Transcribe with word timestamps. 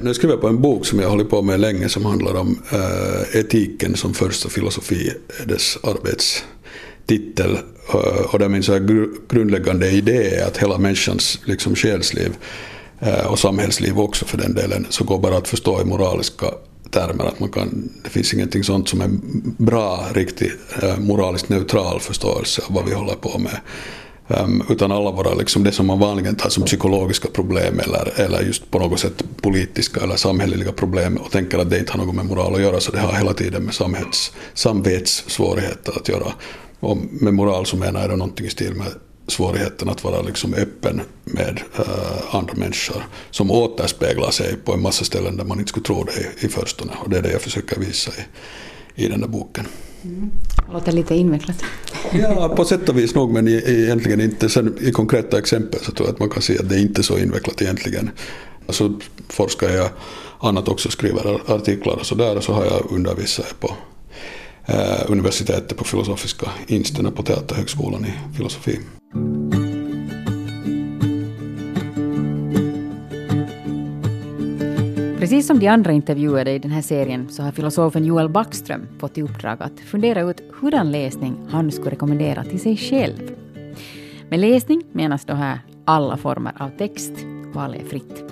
Nu 0.00 0.14
skriver 0.14 0.34
jag 0.34 0.40
på 0.40 0.48
en 0.48 0.60
bok 0.60 0.86
som 0.86 0.98
jag 0.98 1.10
hållit 1.10 1.30
på 1.30 1.42
med 1.42 1.60
länge 1.60 1.88
som 1.88 2.04
handlar 2.04 2.34
om 2.34 2.62
äh, 2.72 3.40
etiken 3.40 3.96
som 3.96 4.14
första 4.14 4.48
filosofi, 4.48 5.12
dess 5.46 5.78
arbetstitel. 5.82 7.58
Äh, 7.94 8.32
och 8.32 8.38
där 8.38 8.48
min 8.48 8.62
så 8.62 8.72
här 8.72 9.08
grundläggande 9.28 9.90
idé 9.90 10.34
är 10.34 10.46
att 10.46 10.56
hela 10.56 10.78
människans 10.78 11.40
liksom, 11.44 11.74
själsliv 11.74 12.36
äh, 13.00 13.26
och 13.26 13.38
samhällsliv 13.38 13.98
också 13.98 14.24
för 14.24 14.38
den 14.38 14.54
delen, 14.54 14.86
så 14.90 15.04
går 15.04 15.18
bara 15.18 15.36
att 15.36 15.48
förstå 15.48 15.80
i 15.82 15.84
moraliska 15.84 16.46
termer. 16.90 17.24
Att 17.24 17.40
man 17.40 17.48
kan, 17.48 17.92
det 18.04 18.10
finns 18.10 18.34
ingenting 18.34 18.64
sånt 18.64 18.88
som 18.88 19.00
en 19.00 19.20
bra, 19.58 20.06
riktigt 20.12 20.58
moraliskt 20.98 21.48
neutral 21.48 22.00
förståelse 22.00 22.62
av 22.68 22.74
vad 22.74 22.88
vi 22.88 22.94
håller 22.94 23.14
på 23.14 23.38
med. 23.38 23.60
Um, 24.30 24.62
utan 24.68 24.92
alla 24.92 25.10
våra, 25.10 25.34
liksom 25.34 25.64
det 25.64 25.72
som 25.72 25.86
man 25.86 25.98
vanligen 25.98 26.36
tar 26.36 26.48
som 26.48 26.64
psykologiska 26.64 27.28
problem 27.28 27.80
eller, 27.80 28.20
eller 28.20 28.42
just 28.42 28.70
på 28.70 28.78
något 28.78 29.00
sätt 29.00 29.24
politiska 29.42 30.00
eller 30.00 30.16
samhälleliga 30.16 30.72
problem 30.72 31.16
och 31.16 31.30
tänker 31.30 31.58
att 31.58 31.70
det 31.70 31.78
inte 31.78 31.92
har 31.92 32.06
något 32.06 32.14
med 32.14 32.26
moral 32.26 32.54
att 32.54 32.60
göra 32.60 32.80
så 32.80 32.92
det 32.92 32.98
har 32.98 33.12
hela 33.12 33.32
tiden 33.32 33.62
med 33.62 33.74
samhälls, 33.74 34.32
samvetssvårigheter 34.54 35.92
att 35.96 36.08
göra. 36.08 36.32
Och 36.80 36.98
med 37.10 37.34
moral 37.34 37.66
så 37.66 37.76
menar 37.76 38.00
jag 38.00 38.10
då 38.10 38.16
någonting 38.16 38.46
i 38.46 38.50
stil 38.50 38.74
med 38.74 38.86
svårigheten 39.26 39.88
att 39.88 40.04
vara 40.04 40.22
liksom 40.22 40.54
öppen 40.54 41.00
med 41.24 41.60
uh, 41.78 42.34
andra 42.34 42.54
människor 42.54 43.02
som 43.30 43.50
återspeglar 43.50 44.30
sig 44.30 44.56
på 44.64 44.72
en 44.72 44.82
massa 44.82 45.04
ställen 45.04 45.36
där 45.36 45.44
man 45.44 45.58
inte 45.58 45.68
skulle 45.68 45.86
tro 45.86 46.04
det 46.04 46.12
i, 46.12 46.46
i 46.46 46.48
förstone. 46.48 46.92
Och 47.04 47.10
det 47.10 47.18
är 47.18 47.22
det 47.22 47.32
jag 47.32 47.42
försöker 47.42 47.80
visa 47.80 48.10
i, 48.94 49.04
i 49.04 49.08
den 49.08 49.20
där 49.20 49.28
boken. 49.28 49.66
Mm. 50.04 50.30
Låter 50.72 50.92
lite 50.92 51.14
invecklat. 51.14 51.62
Ja, 52.12 52.48
på 52.56 52.64
sätt 52.64 52.88
och 52.88 52.98
vis 52.98 53.14
nog, 53.14 53.32
men 53.32 53.48
egentligen 53.48 54.20
inte. 54.20 54.48
Sen 54.48 54.78
i 54.80 54.92
konkreta 54.92 55.38
exempel 55.38 55.80
så 55.80 55.92
tror 55.92 56.08
jag 56.08 56.14
att 56.14 56.20
man 56.20 56.30
kan 56.30 56.42
se 56.42 56.58
att 56.58 56.68
det 56.68 56.80
inte 56.80 57.00
är 57.00 57.02
så 57.02 57.18
invecklat 57.18 57.62
egentligen. 57.62 58.10
Så 58.68 59.00
forskar 59.28 59.68
jag 59.68 59.88
annat 60.40 60.68
också, 60.68 60.90
skriver 60.90 61.52
artiklar 61.52 61.94
och 61.94 62.06
sådär 62.06 62.36
och 62.36 62.44
så 62.44 62.52
har 62.52 62.64
jag 62.64 62.86
undervisat 62.90 63.60
på 63.60 63.74
eh, 64.66 65.10
universitetet 65.10 65.76
på 65.76 65.84
filosofiska 65.84 66.50
instituten 66.66 67.12
på 67.12 67.22
Teaterhögskolan 67.22 68.04
i 68.04 68.36
filosofi. 68.36 68.78
Precis 75.28 75.46
som 75.46 75.58
de 75.58 75.68
andra 75.68 75.92
intervjuade 75.92 76.50
i 76.50 76.58
den 76.58 76.70
här 76.70 76.82
serien 76.82 77.28
så 77.28 77.42
har 77.42 77.52
filosofen 77.52 78.04
Joel 78.04 78.28
Backström 78.28 78.86
fått 78.98 79.18
i 79.18 79.22
uppdrag 79.22 79.62
att 79.62 79.80
fundera 79.80 80.20
ut 80.20 80.42
hurdan 80.60 80.92
läsning 80.92 81.36
han 81.48 81.70
skulle 81.70 81.90
rekommendera 81.90 82.44
till 82.44 82.60
sig 82.60 82.76
själv. 82.76 83.36
Med 84.28 84.40
läsning 84.40 84.82
menas 84.92 85.24
då 85.24 85.34
här 85.34 85.60
alla 85.84 86.16
former 86.16 86.52
av 86.62 86.70
text. 86.78 87.12
Valet 87.54 87.82
är 87.82 87.86
fritt. 87.86 88.24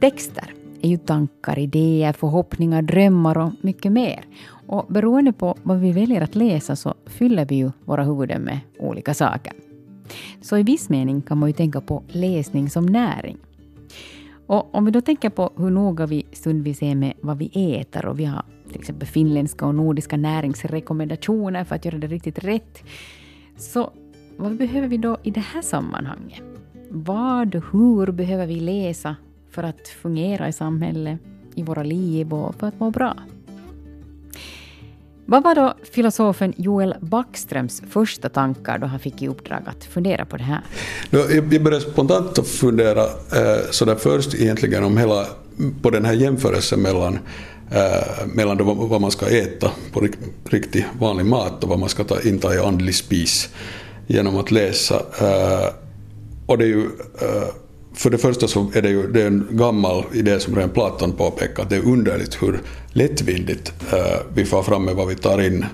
Texter 0.00 0.54
är 0.82 0.88
ju 0.88 0.96
tankar, 0.96 1.58
idéer, 1.58 2.12
förhoppningar, 2.12 2.82
drömmar 2.82 3.38
och 3.38 3.52
mycket 3.60 3.92
mer. 3.92 4.24
Och 4.66 4.86
beroende 4.88 5.32
på 5.32 5.56
vad 5.62 5.80
vi 5.80 5.92
väljer 5.92 6.20
att 6.20 6.34
läsa 6.34 6.76
så 6.76 6.94
fyller 7.06 7.44
vi 7.44 7.54
ju 7.54 7.70
våra 7.84 8.04
huvuden 8.04 8.42
med 8.42 8.60
olika 8.78 9.14
saker. 9.14 9.52
Så 10.42 10.56
i 10.56 10.62
viss 10.62 10.88
mening 10.88 11.22
kan 11.22 11.38
man 11.38 11.48
ju 11.48 11.52
tänka 11.52 11.80
på 11.80 12.02
läsning 12.08 12.70
som 12.70 12.86
näring. 12.86 13.38
Och 14.50 14.74
om 14.74 14.84
vi 14.84 14.90
då 14.90 15.00
tänker 15.00 15.30
på 15.30 15.52
hur 15.56 15.70
noga 15.70 16.06
vi 16.06 16.26
stundvis 16.32 16.82
är 16.82 16.94
med 16.94 17.12
vad 17.20 17.38
vi 17.38 17.76
äter 17.80 18.06
och 18.06 18.20
vi 18.20 18.24
har 18.24 18.44
till 18.68 18.80
exempel 18.80 19.08
finländska 19.08 19.66
och 19.66 19.74
nordiska 19.74 20.16
näringsrekommendationer 20.16 21.64
för 21.64 21.74
att 21.74 21.84
göra 21.84 21.98
det 21.98 22.06
riktigt 22.06 22.44
rätt. 22.44 22.82
Så 23.56 23.90
vad 24.36 24.56
behöver 24.56 24.88
vi 24.88 24.96
då 24.96 25.16
i 25.22 25.30
det 25.30 25.40
här 25.40 25.62
sammanhanget? 25.62 26.42
Vad 26.88 27.54
och 27.54 27.64
hur 27.72 28.12
behöver 28.12 28.46
vi 28.46 28.60
läsa 28.60 29.16
för 29.50 29.62
att 29.62 29.88
fungera 29.88 30.48
i 30.48 30.52
samhället, 30.52 31.20
i 31.54 31.62
våra 31.62 31.82
liv 31.82 32.34
och 32.34 32.54
för 32.54 32.66
att 32.66 32.80
må 32.80 32.90
bra? 32.90 33.16
Vad 35.30 35.42
var 35.42 35.54
då 35.54 35.74
filosofen 35.92 36.54
Joel 36.56 36.94
Backströms 37.00 37.82
första 37.90 38.28
tankar 38.28 38.78
då 38.78 38.86
han 38.86 38.98
fick 38.98 39.22
i 39.22 39.28
uppdrag 39.28 39.62
att 39.66 39.84
fundera 39.84 40.24
på 40.24 40.36
det 40.36 40.42
här? 40.42 40.60
Jag 41.10 41.62
började 41.62 41.80
spontant 41.80 42.38
att 42.38 42.46
fundera 42.48 43.02
eh, 43.04 43.70
sådär 43.70 43.94
först 43.94 44.34
egentligen 44.34 44.84
om 44.84 44.96
hela, 44.96 45.26
på 45.82 45.90
den 45.90 46.04
här 46.04 46.12
jämförelsen 46.12 46.80
mellan 46.82 47.18
eh, 47.70 48.26
mellan 48.26 48.56
då 48.56 48.64
vad 48.64 49.00
man 49.00 49.10
ska 49.10 49.26
äta 49.26 49.70
på 49.92 50.08
riktigt 50.44 50.84
vanlig 50.98 51.26
mat 51.26 51.64
och 51.64 51.68
vad 51.68 51.78
man 51.78 51.88
ska 51.88 52.04
ta, 52.04 52.20
inta 52.20 52.54
i 52.54 52.58
andlig 52.58 52.94
spis 52.94 53.48
genom 54.06 54.36
att 54.36 54.50
läsa. 54.50 54.94
Eh, 55.20 55.68
och 56.46 56.58
det 56.58 56.64
är 56.64 56.68
ju 56.68 56.88
för 57.94 58.10
det 58.10 58.18
första 58.18 58.48
så 58.48 58.70
är 58.74 58.82
det 58.82 58.90
ju 58.90 59.12
det 59.12 59.22
är 59.22 59.26
en 59.26 59.46
gammal 59.50 60.04
idé 60.12 60.40
som 60.40 60.54
redan 60.54 60.70
Platon 60.70 61.12
påpekar, 61.12 61.62
att 61.62 61.70
det 61.70 61.76
är 61.76 61.86
underligt 61.86 62.42
hur 62.42 62.60
lättvindigt 62.92 63.72
uh, 63.92 63.98
vi 64.34 64.44
får 64.44 64.62
fram 64.62 64.84
med 64.84 64.94
vad 64.94 65.08
vi 65.08 65.14
tar 65.14 65.42
in 65.42 65.66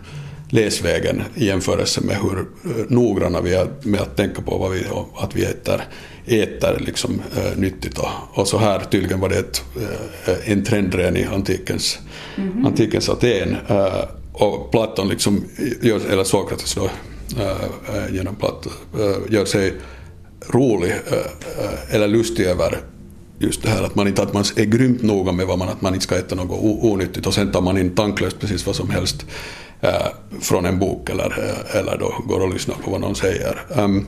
läsvägen 0.50 1.22
i 1.34 1.46
jämförelse 1.46 2.00
med 2.00 2.16
hur 2.16 2.38
uh, 2.38 2.84
noggranna 2.88 3.40
vi 3.40 3.54
är 3.54 3.68
med 3.82 4.00
att 4.00 4.16
tänka 4.16 4.42
på 4.42 4.58
vad 4.58 4.70
vi, 4.70 4.84
att 5.16 5.36
vi 5.36 5.44
äter, 5.44 5.82
äter 6.26 6.78
liksom, 6.78 7.14
uh, 7.14 7.58
nyttigt. 7.60 7.98
Och, 7.98 8.08
och 8.32 8.48
så 8.48 8.58
här 8.58 8.80
tydligen 8.80 9.20
var 9.20 9.28
det 9.28 9.38
ett, 9.38 9.64
en 10.44 10.64
trendren 10.64 11.16
i 11.16 11.24
antikens, 11.24 11.98
mm 12.36 12.52
-hmm. 12.52 12.66
antikens 12.66 13.08
Aten. 13.08 13.56
och 14.32 14.70
Platon, 14.70 15.08
liksom, 15.08 15.44
eller 15.82 16.24
Sokrates 16.24 16.74
då, 16.74 16.90
genom 18.10 18.34
Platon, 18.34 18.72
gör 19.28 19.44
sig 19.44 19.72
rolig 20.48 20.90
eh, 20.90 21.18
eh, 21.64 21.94
eller 21.94 22.08
lustig 22.08 22.46
över 22.46 22.78
just 23.38 23.62
det 23.62 23.68
här 23.68 23.82
att 23.82 23.94
man 23.94 24.08
inte 24.08 24.22
att 24.22 24.32
man 24.32 24.44
är 24.56 24.64
grymt 24.64 25.02
noga 25.02 25.32
med 25.32 25.46
vad 25.46 25.58
man, 25.58 25.68
att 25.68 25.82
man 25.82 25.94
inte 25.94 26.04
ska 26.04 26.18
äta 26.18 26.34
något 26.34 26.84
onyttigt 26.84 27.26
och 27.26 27.34
sen 27.34 27.52
tar 27.52 27.60
man 27.60 27.78
in 27.78 27.94
tanklöst 27.94 28.40
precis 28.40 28.66
vad 28.66 28.76
som 28.76 28.90
helst 28.90 29.26
eh, 29.80 30.06
från 30.40 30.66
en 30.66 30.78
bok 30.78 31.10
eller, 31.10 31.24
eh, 31.24 31.80
eller 31.80 31.98
då 31.98 32.14
går 32.26 32.40
och 32.40 32.52
lyssnar 32.52 32.74
på 32.74 32.90
vad 32.90 33.00
någon 33.00 33.14
säger. 33.14 33.58
Um, 33.68 34.06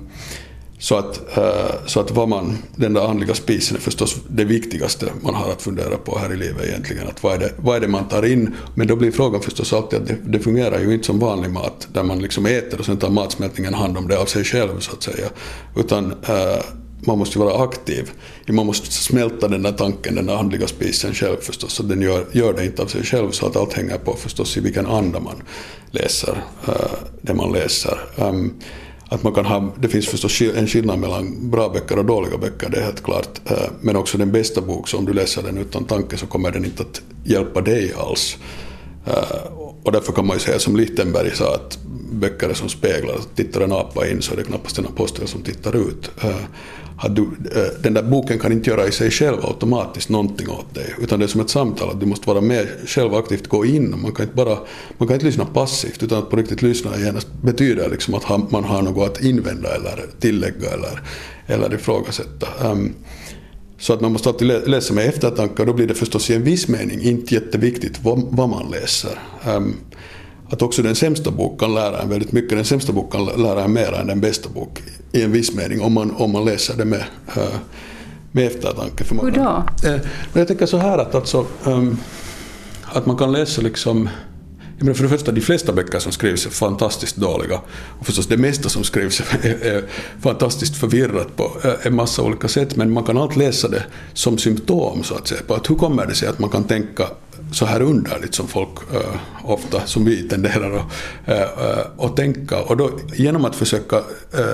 så 0.80 0.96
att, 0.96 1.20
uh, 1.38 1.86
så 1.86 2.00
att 2.00 2.10
vad 2.10 2.28
man, 2.28 2.58
den 2.76 2.92
där 2.92 3.08
andliga 3.10 3.34
spisen 3.34 3.76
är 3.76 3.80
förstås 3.80 4.16
det 4.28 4.44
viktigaste 4.44 5.06
man 5.20 5.34
har 5.34 5.52
att 5.52 5.62
fundera 5.62 5.96
på 5.96 6.18
här 6.18 6.32
i 6.32 6.36
livet 6.36 6.66
egentligen. 6.66 7.08
Att 7.08 7.22
vad, 7.22 7.34
är 7.34 7.38
det, 7.38 7.52
vad 7.56 7.76
är 7.76 7.80
det 7.80 7.88
man 7.88 8.08
tar 8.08 8.24
in? 8.24 8.54
Men 8.74 8.86
då 8.86 8.96
blir 8.96 9.10
frågan 9.10 9.40
förstås 9.40 9.72
alltid 9.72 9.98
att 9.98 10.06
det, 10.06 10.16
det 10.24 10.38
fungerar 10.38 10.80
ju 10.80 10.94
inte 10.94 11.06
som 11.06 11.18
vanlig 11.18 11.50
mat 11.50 11.88
där 11.92 12.02
man 12.02 12.18
liksom 12.18 12.46
äter 12.46 12.78
och 12.78 12.84
sen 12.84 12.96
tar 12.96 13.10
matsmältningen 13.10 13.74
hand 13.74 13.98
om 13.98 14.08
det 14.08 14.18
av 14.18 14.26
sig 14.26 14.44
själv 14.44 14.80
så 14.80 14.92
att 14.92 15.02
säga. 15.02 15.26
Utan 15.76 16.12
uh, 16.12 16.62
man 17.00 17.18
måste 17.18 17.38
ju 17.38 17.44
vara 17.44 17.64
aktiv. 17.64 18.10
Man 18.48 18.66
måste 18.66 18.92
smälta 18.92 19.48
den 19.48 19.62
där 19.62 19.72
tanken, 19.72 20.14
den 20.14 20.26
där 20.26 20.36
andliga 20.36 20.66
spisen 20.66 21.14
själv 21.14 21.36
förstås. 21.40 21.72
Så 21.72 21.82
den 21.82 22.02
gör, 22.02 22.26
gör 22.32 22.52
det 22.52 22.64
inte 22.64 22.82
av 22.82 22.86
sig 22.86 23.04
själv 23.04 23.30
så 23.30 23.46
att 23.46 23.56
allt 23.56 23.72
hänger 23.72 23.98
på 23.98 24.14
förstås 24.14 24.56
i 24.56 24.60
vilken 24.60 24.86
anda 24.86 25.20
man 25.20 25.42
läser 25.90 26.42
eh, 26.68 26.74
det 27.22 27.34
man 27.34 27.52
läser. 27.52 27.98
Ehm, 28.16 28.54
att 29.08 29.22
man 29.22 29.34
kan 29.34 29.46
ha, 29.46 29.74
det 29.78 29.88
finns 29.88 30.08
förstås 30.08 30.40
en 30.40 30.66
skillnad 30.66 30.98
mellan 30.98 31.50
bra 31.50 31.68
böcker 31.68 31.98
och 31.98 32.04
dåliga 32.04 32.38
böcker, 32.38 32.68
det 32.70 32.78
är 32.78 32.84
helt 32.84 33.02
klart. 33.02 33.50
Eh, 33.50 33.70
men 33.80 33.96
också 33.96 34.18
den 34.18 34.32
bästa 34.32 34.60
bok, 34.60 34.88
så 34.88 34.98
om 34.98 35.04
du 35.04 35.12
läser 35.12 35.42
den 35.42 35.58
utan 35.58 35.84
tanke 35.84 36.16
så 36.16 36.26
kommer 36.26 36.50
den 36.50 36.64
inte 36.64 36.82
att 36.82 37.02
hjälpa 37.24 37.60
dig 37.60 37.92
alls. 37.98 38.36
Eh, 39.06 39.52
och 39.82 39.92
därför 39.92 40.12
kan 40.12 40.26
man 40.26 40.36
ju 40.36 40.40
säga 40.40 40.58
som 40.58 40.76
Lichtenberg 40.76 41.30
sa 41.36 41.54
att 41.54 41.78
böcker 42.12 42.48
är 42.48 42.54
som 42.54 42.68
speglar, 42.68 43.16
tittar 43.34 43.60
en 43.60 43.72
apa 43.72 44.06
in 44.06 44.22
så 44.22 44.32
är 44.32 44.36
det 44.36 44.44
knappast 44.44 44.78
en 44.78 44.86
apostel 44.86 45.28
som 45.28 45.42
tittar 45.42 45.76
ut. 45.76 46.10
Att 47.00 47.16
du, 47.16 47.22
eh, 47.22 47.82
den 47.82 47.94
där 47.94 48.02
boken 48.02 48.38
kan 48.38 48.52
inte 48.52 48.70
göra 48.70 48.86
i 48.86 48.92
sig 48.92 49.10
själv 49.10 49.36
automatiskt 49.44 50.08
någonting 50.08 50.48
åt 50.48 50.74
dig, 50.74 50.94
utan 51.00 51.18
det 51.18 51.24
är 51.24 51.28
som 51.28 51.40
ett 51.40 51.50
samtal, 51.50 51.90
att 51.90 52.00
du 52.00 52.06
måste 52.06 52.28
vara 52.28 52.40
med 52.40 52.66
själv 52.86 53.14
aktivt 53.14 53.46
gå 53.46 53.66
in. 53.66 53.94
Man 54.02 54.12
kan 54.12 54.24
inte, 54.24 54.36
bara, 54.36 54.58
man 54.98 55.08
kan 55.08 55.14
inte 55.14 55.26
lyssna 55.26 55.44
passivt, 55.44 56.02
utan 56.02 56.18
att 56.18 56.30
på 56.30 56.36
riktigt 56.36 56.62
lyssna 56.62 56.98
genast 56.98 57.28
betyder 57.42 57.88
liksom 57.90 58.14
att 58.14 58.50
man 58.50 58.64
har 58.64 58.82
något 58.82 59.10
att 59.10 59.24
invända 59.24 59.74
eller 59.74 60.06
tillägga 60.20 60.70
eller, 60.70 61.02
eller 61.46 61.74
ifrågasätta. 61.74 62.46
Um, 62.70 62.94
så 63.78 63.92
att 63.92 64.00
man 64.00 64.12
måste 64.12 64.28
alltid 64.28 64.68
läsa 64.68 64.94
med 64.94 65.06
eftertanke 65.06 65.62
och 65.62 65.66
då 65.66 65.72
blir 65.72 65.86
det 65.86 65.94
förstås 65.94 66.30
i 66.30 66.34
en 66.34 66.42
viss 66.42 66.68
mening 66.68 67.00
inte 67.00 67.34
jätteviktigt 67.34 68.00
vad, 68.02 68.22
vad 68.30 68.48
man 68.48 68.70
läser. 68.70 69.18
Um, 69.46 69.76
att 70.50 70.62
också 70.62 70.82
den 70.82 70.94
sämsta 70.94 71.30
boken 71.30 71.58
kan 71.58 71.74
lära 71.74 71.98
en 71.98 72.08
väldigt 72.08 72.32
mycket. 72.32 72.50
Den 72.50 72.64
sämsta 72.64 72.92
boken 72.92 73.26
kan 73.26 73.42
lära 73.42 73.64
en 73.64 73.72
mer 73.72 73.92
än 73.92 74.06
den 74.06 74.20
bästa 74.20 74.48
boken 74.48 74.84
i 75.12 75.22
en 75.22 75.32
viss 75.32 75.54
mening 75.54 75.80
om 75.80 75.92
man, 75.92 76.10
om 76.10 76.32
man 76.32 76.44
läser 76.44 76.76
det 76.76 76.84
med, 76.84 77.04
uh, 77.36 77.42
med 78.32 78.46
eftertanke. 78.46 79.04
Hur 79.22 79.30
då? 79.30 79.64
Uh, 79.88 80.00
jag 80.32 80.48
tänker 80.48 80.66
så 80.66 80.76
här 80.76 80.98
att, 80.98 81.14
alltså, 81.14 81.46
um, 81.64 81.98
att 82.84 83.06
man 83.06 83.16
kan 83.16 83.32
läsa 83.32 83.62
liksom 83.62 84.08
jag 84.78 84.84
menar 84.84 84.94
för 84.94 85.02
det 85.02 85.08
första, 85.08 85.32
de 85.32 85.40
flesta 85.40 85.72
böcker 85.72 85.98
som 85.98 86.12
skrivs 86.12 86.46
är 86.46 86.50
fantastiskt 86.50 87.16
dåliga. 87.16 87.60
Och 87.98 88.06
förstås 88.06 88.26
det 88.26 88.36
mesta 88.36 88.68
som 88.68 88.84
skrivs 88.84 89.20
är, 89.20 89.66
är 89.66 89.84
fantastiskt 90.20 90.76
förvirrat 90.76 91.36
på 91.36 91.52
en 91.82 91.94
massa 91.94 92.22
olika 92.22 92.48
sätt. 92.48 92.76
Men 92.76 92.92
man 92.92 93.04
kan 93.04 93.18
alltid 93.18 93.38
läsa 93.38 93.68
det 93.68 93.84
som 94.14 94.38
symptom 94.38 95.02
så 95.04 95.14
att 95.14 95.28
säga. 95.28 95.40
På 95.46 95.54
att 95.54 95.70
hur 95.70 95.74
kommer 95.74 96.06
det 96.06 96.14
sig 96.14 96.28
att 96.28 96.38
man 96.38 96.50
kan 96.50 96.64
tänka 96.64 97.04
så 97.52 97.64
här 97.64 97.82
underligt 97.82 98.34
som 98.34 98.48
folk 98.48 98.94
uh, 98.94 99.00
ofta, 99.44 99.86
som 99.86 100.04
vi 100.04 100.28
tenderar 100.28 100.76
att, 100.76 100.84
uh, 101.98 102.04
uh, 102.04 102.14
tänka. 102.14 102.62
Och 102.62 102.76
då 102.76 102.90
genom 103.14 103.44
att 103.44 103.56
försöka 103.56 103.96
uh, 103.96 104.02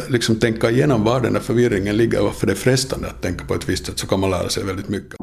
liksom 0.08 0.36
tänka 0.36 0.70
igenom 0.70 1.04
var 1.04 1.20
den 1.20 1.32
där 1.32 1.40
förvirringen 1.40 1.96
ligger 1.96 2.18
och 2.18 2.24
varför 2.24 2.46
det 2.46 2.52
är 2.52 2.56
frestande 2.56 3.08
att 3.08 3.22
tänka 3.22 3.44
på 3.44 3.54
ett 3.54 3.68
visst 3.68 3.86
sätt 3.86 3.98
så 3.98 4.06
kan 4.06 4.20
man 4.20 4.30
lära 4.30 4.48
sig 4.48 4.64
väldigt 4.64 4.88
mycket. 4.88 5.16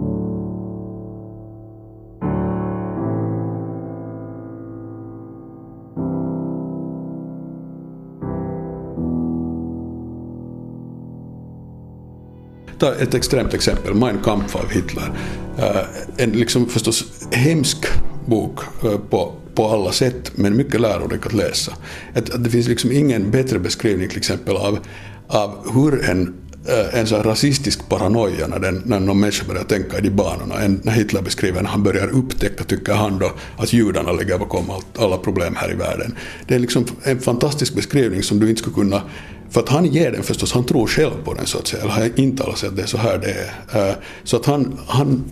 Ta 12.82 12.96
ett 12.96 13.14
extremt 13.14 13.54
exempel, 13.54 13.94
Mein 13.94 14.20
Kampf 14.24 14.56
av 14.56 14.70
Hitler. 14.70 15.12
Eh, 15.58 15.82
en 16.18 16.30
liksom 16.30 16.66
förstås 16.66 17.06
hemsk 17.32 17.78
bok 18.26 18.60
eh, 18.84 19.00
på 19.10 19.34
på 19.56 19.68
alla 19.68 19.92
sätt, 19.92 20.32
men 20.36 20.58
mycket 20.58 20.82
lärorik 20.82 21.26
att 21.26 21.34
läsa. 21.34 21.74
Att, 22.16 22.44
det 22.44 22.50
finns 22.50 22.68
liksom 22.68 22.92
ingen 22.92 23.32
bättre 23.32 23.60
beskrivning 23.60 24.10
till 24.10 24.18
exempel 24.18 24.56
av, 24.56 24.80
av 25.28 25.74
hur 25.74 26.10
en 26.10 26.34
Eh, 26.68 27.00
en 27.00 27.08
sån 27.08 27.24
rasistisk 27.24 27.90
paranoia 27.90 28.48
när, 28.48 28.60
den, 28.60 28.82
när 28.86 29.00
någon 29.00 29.20
människa 29.20 29.46
börjar 29.48 29.64
tänka 29.64 29.98
i 29.98 30.02
de 30.02 30.10
banorna. 30.10 30.62
En, 30.62 30.82
när 30.84 30.94
Hitler 30.94 31.22
beskriver 31.22 31.62
när 31.62 31.70
han 31.70 31.84
börjar 31.84 32.08
upptäcka, 32.08 32.64
tycker 32.64 32.94
han 32.94 33.20
då, 33.20 33.32
att 33.58 33.74
judarna 33.74 34.12
ligger 34.12 34.38
bakom 34.38 34.70
allt, 34.70 35.00
alla 35.00 35.18
problem 35.18 35.56
här 35.56 35.72
i 35.72 35.76
världen. 35.76 36.16
Det 36.48 36.56
är 36.56 36.60
liksom 36.60 36.86
en 37.04 37.20
fantastisk 37.20 37.76
beskrivning 37.76 38.24
som 38.24 38.40
du 38.40 38.50
inte 38.50 38.60
skulle 38.60 38.76
kunna 38.76 39.02
för 39.50 39.62
att 39.62 39.70
han 39.70 39.86
ger 39.86 40.12
den 40.12 40.24
förstås, 40.24 40.54
han 40.54 40.66
tror 40.66 40.88
själv 40.88 41.24
på 41.24 41.34
den 41.34 41.46
så 41.46 41.58
att 41.58 41.68
säga, 41.68 41.84
eller 41.84 41.92
har 41.92 42.20
intalat 42.20 42.58
sig 42.58 42.70
att 42.70 42.76
det 42.76 42.82
är 42.82 42.88
så 42.88 42.98
här 42.98 43.18
det 43.18 43.32
är. 43.32 43.90
Eh, 43.90 43.96
så 44.24 44.38
att 44.38 44.46
han, 44.46 44.80
han 44.88 45.24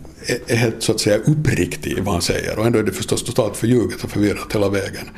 är 0.47 0.55
helt 0.55 0.83
så 0.83 0.91
att 0.91 0.99
säga 0.99 1.17
uppriktig 1.17 1.91
i 1.91 2.01
vad 2.01 2.13
han 2.13 2.21
säger 2.21 2.59
och 2.59 2.65
ändå 2.65 2.79
är 2.79 2.83
det 2.83 2.91
förstås 2.91 3.23
totalt 3.23 3.57
förljuget 3.57 4.03
och 4.03 4.11
förvirrat 4.11 4.55
hela 4.55 4.69
vägen. 4.69 5.09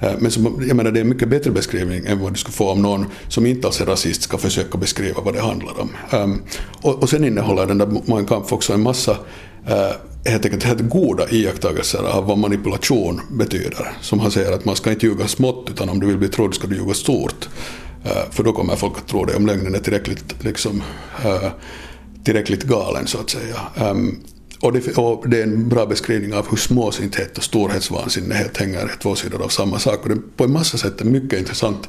Eh, 0.00 0.12
men 0.18 0.30
som, 0.30 0.64
jag 0.68 0.76
menar, 0.76 0.90
det 0.90 0.98
är 0.98 1.02
en 1.02 1.08
mycket 1.08 1.28
bättre 1.28 1.50
beskrivning 1.50 2.06
än 2.06 2.20
vad 2.20 2.32
du 2.32 2.38
skulle 2.38 2.52
få 2.54 2.70
om 2.70 2.82
någon 2.82 3.06
som 3.28 3.46
inte 3.46 3.66
alls 3.66 3.80
är 3.80 3.86
rasist 3.86 4.22
ska 4.22 4.38
försöka 4.38 4.78
beskriva 4.78 5.20
vad 5.20 5.34
det 5.34 5.40
handlar 5.40 5.80
om. 5.80 5.90
Um, 6.12 6.42
och, 6.82 7.02
och 7.02 7.10
sen 7.10 7.24
innehåller 7.24 7.66
den 7.66 7.78
där 7.78 7.88
Mein 8.04 8.26
Kampf 8.26 8.52
också 8.52 8.72
en 8.72 8.82
massa 8.82 9.12
uh, 9.12 9.92
helt 10.24 10.44
enkelt 10.44 10.62
helt 10.62 10.88
goda 10.88 11.30
iakttagelser 11.30 12.02
av 12.12 12.26
vad 12.26 12.38
manipulation 12.38 13.20
betyder. 13.30 13.92
Som 14.00 14.20
han 14.20 14.30
säger 14.30 14.52
att 14.52 14.64
man 14.64 14.76
ska 14.76 14.90
inte 14.90 15.06
ljuga 15.06 15.28
smått 15.28 15.70
utan 15.70 15.88
om 15.88 16.00
du 16.00 16.06
vill 16.06 16.18
bli 16.18 16.28
trodd 16.28 16.54
ska 16.54 16.66
du 16.66 16.76
ljuga 16.76 16.94
stort. 16.94 17.48
Uh, 18.06 18.30
för 18.30 18.42
då 18.42 18.52
kommer 18.52 18.76
folk 18.76 18.98
att 18.98 19.08
tro 19.08 19.24
det 19.24 19.36
om 19.36 19.46
lögnen 19.46 19.74
är 19.74 19.78
tillräckligt, 19.78 20.44
liksom, 20.44 20.82
uh, 21.24 21.48
tillräckligt 22.24 22.62
galen 22.62 23.06
så 23.06 23.18
att 23.18 23.30
säga. 23.30 23.56
Um, 23.90 24.20
och 24.60 24.72
det, 24.72 24.98
och 24.98 25.28
det, 25.28 25.38
är 25.38 25.42
en 25.42 25.68
bra 25.68 25.86
beskrivning 25.86 26.34
av 26.34 26.50
hur 26.50 26.56
småsinthet 26.56 27.38
och 27.38 27.44
storhetsvansinne 27.44 28.34
helt 28.34 28.56
hänger 28.56 28.92
två 29.02 29.14
sidor 29.14 29.42
av 29.42 29.48
samma 29.48 29.78
sak. 29.78 30.02
Och 30.02 30.08
det 30.08 30.16
på 30.36 30.44
en 30.44 30.52
massa 30.52 30.78
sätt 30.78 31.00
ett 31.00 31.06
mycket 31.06 31.38
intressant 31.38 31.88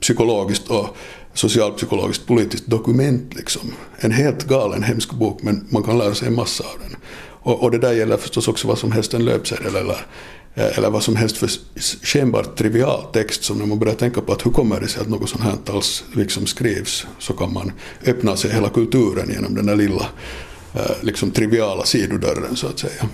psykologiskt 0.00 0.68
och 0.68 0.96
socialpsykologiskt 1.34 2.26
politiskt 2.26 2.66
dokument. 2.66 3.34
Liksom. 3.34 3.72
En 3.96 4.10
helt 4.10 4.44
galen 4.44 4.82
hemsk 4.82 5.12
bok 5.12 5.42
men 5.42 5.66
man 5.68 5.82
kan 5.82 5.98
lära 5.98 6.14
sig 6.14 6.28
en 6.28 6.34
massa 6.34 6.64
av 6.64 6.78
den. 6.80 6.96
Och, 7.48 7.62
och 7.62 7.70
det 7.70 7.78
där 7.78 7.92
gäller 7.92 8.16
förstås 8.16 8.48
också 8.48 8.68
vad 8.68 8.78
som 8.78 8.92
helst 8.92 9.14
en 9.14 9.24
löpsedel 9.24 9.76
eller, 9.76 10.06
eh, 10.54 10.78
eller 10.78 10.90
vad 10.90 11.02
som 11.02 11.16
helst 11.16 11.36
för 11.36 11.50
skenbart 12.02 12.56
trivial 12.56 13.02
text 13.12 13.44
som 13.44 13.58
när 13.58 13.66
man 13.66 13.78
börjar 13.78 13.94
tänka 13.94 14.20
på 14.20 14.32
att 14.32 14.46
hur 14.46 14.50
kommer 14.50 14.80
det 14.80 14.88
sig 14.88 15.02
att 15.02 15.08
något 15.08 15.28
sånt 15.28 15.44
här 15.44 15.56
alls 15.66 16.04
liksom 16.12 16.46
skrivs 16.46 17.06
så 17.18 17.32
kan 17.32 17.52
man 17.52 17.72
öppna 18.06 18.36
sig 18.36 18.50
hela 18.50 18.68
kulturen 18.68 19.30
genom 19.30 19.54
den 19.54 19.66
där 19.66 19.76
lilla 19.76 20.06
Eh, 20.78 20.90
liksom 21.00 21.30
triviala 21.30 21.84
sidodörren 21.84 22.56
så 22.56 22.66
att 22.66 22.78
säga. 22.78 23.08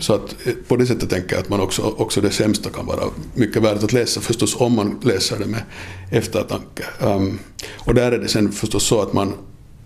Så 0.00 0.14
att 0.14 0.36
eh, 0.46 0.52
på 0.68 0.76
det 0.76 0.86
sättet 0.86 1.10
tänker 1.10 1.34
jag 1.34 1.42
att 1.42 1.48
man 1.48 1.60
också, 1.60 1.82
också 1.82 2.20
det 2.20 2.30
sämsta 2.30 2.70
kan 2.70 2.86
vara 2.86 3.04
mycket 3.34 3.62
värt 3.62 3.84
att 3.84 3.92
läsa 3.92 4.20
förstås 4.20 4.56
om 4.58 4.72
man 4.72 5.00
läser 5.02 5.38
det 5.38 5.46
med 5.46 5.62
eftertanke. 6.10 6.84
Um, 7.00 7.38
och 7.76 7.94
där 7.94 8.12
är 8.12 8.18
det 8.18 8.28
sen 8.28 8.52
förstås 8.52 8.84
så 8.84 9.02
att 9.02 9.12
man 9.12 9.34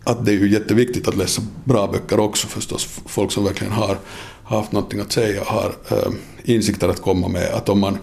att 0.05 0.25
det 0.25 0.32
är 0.32 0.37
ju 0.37 0.53
jätteviktigt 0.53 1.09
att 1.09 1.17
läsa 1.17 1.43
bra 1.65 1.87
böcker 1.87 2.21
också 2.21 2.47
förstås. 2.47 3.00
Folk 3.06 3.32
som 3.32 3.44
verkligen 3.44 3.73
har 3.73 3.99
haft 4.44 4.73
någonting 4.73 5.00
att 5.00 5.12
säga 5.12 5.41
och 5.41 5.47
har 5.47 5.75
um, 6.06 6.19
insikter 6.44 6.88
att 6.88 7.03
komma 7.03 7.29
med. 7.29 7.55
Att 7.55 7.69
om 7.69 7.81
man 7.81 7.99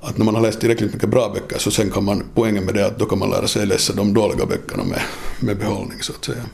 att 0.00 0.18
när 0.18 0.24
man 0.24 0.34
har 0.34 0.42
läst 0.42 0.60
tillräckligt 0.60 0.94
mycket 0.94 1.08
bra 1.08 1.28
böcker 1.34 1.58
så 1.58 1.70
sen 1.70 1.90
kan 1.90 2.04
man, 2.04 2.24
poängen 2.34 2.64
med 2.64 2.74
det 2.74 2.80
är 2.80 2.86
att 2.86 2.98
då 2.98 3.06
kan 3.06 3.18
man 3.18 3.30
lära 3.30 3.48
sig 3.48 3.66
läsa 3.66 3.92
de 3.92 4.14
dåliga 4.14 4.46
böckerna 4.46 4.84
med, 4.84 5.00
med 5.40 5.58
behållning 5.58 6.02
så 6.02 6.12
att 6.12 6.24
säga. 6.24 6.44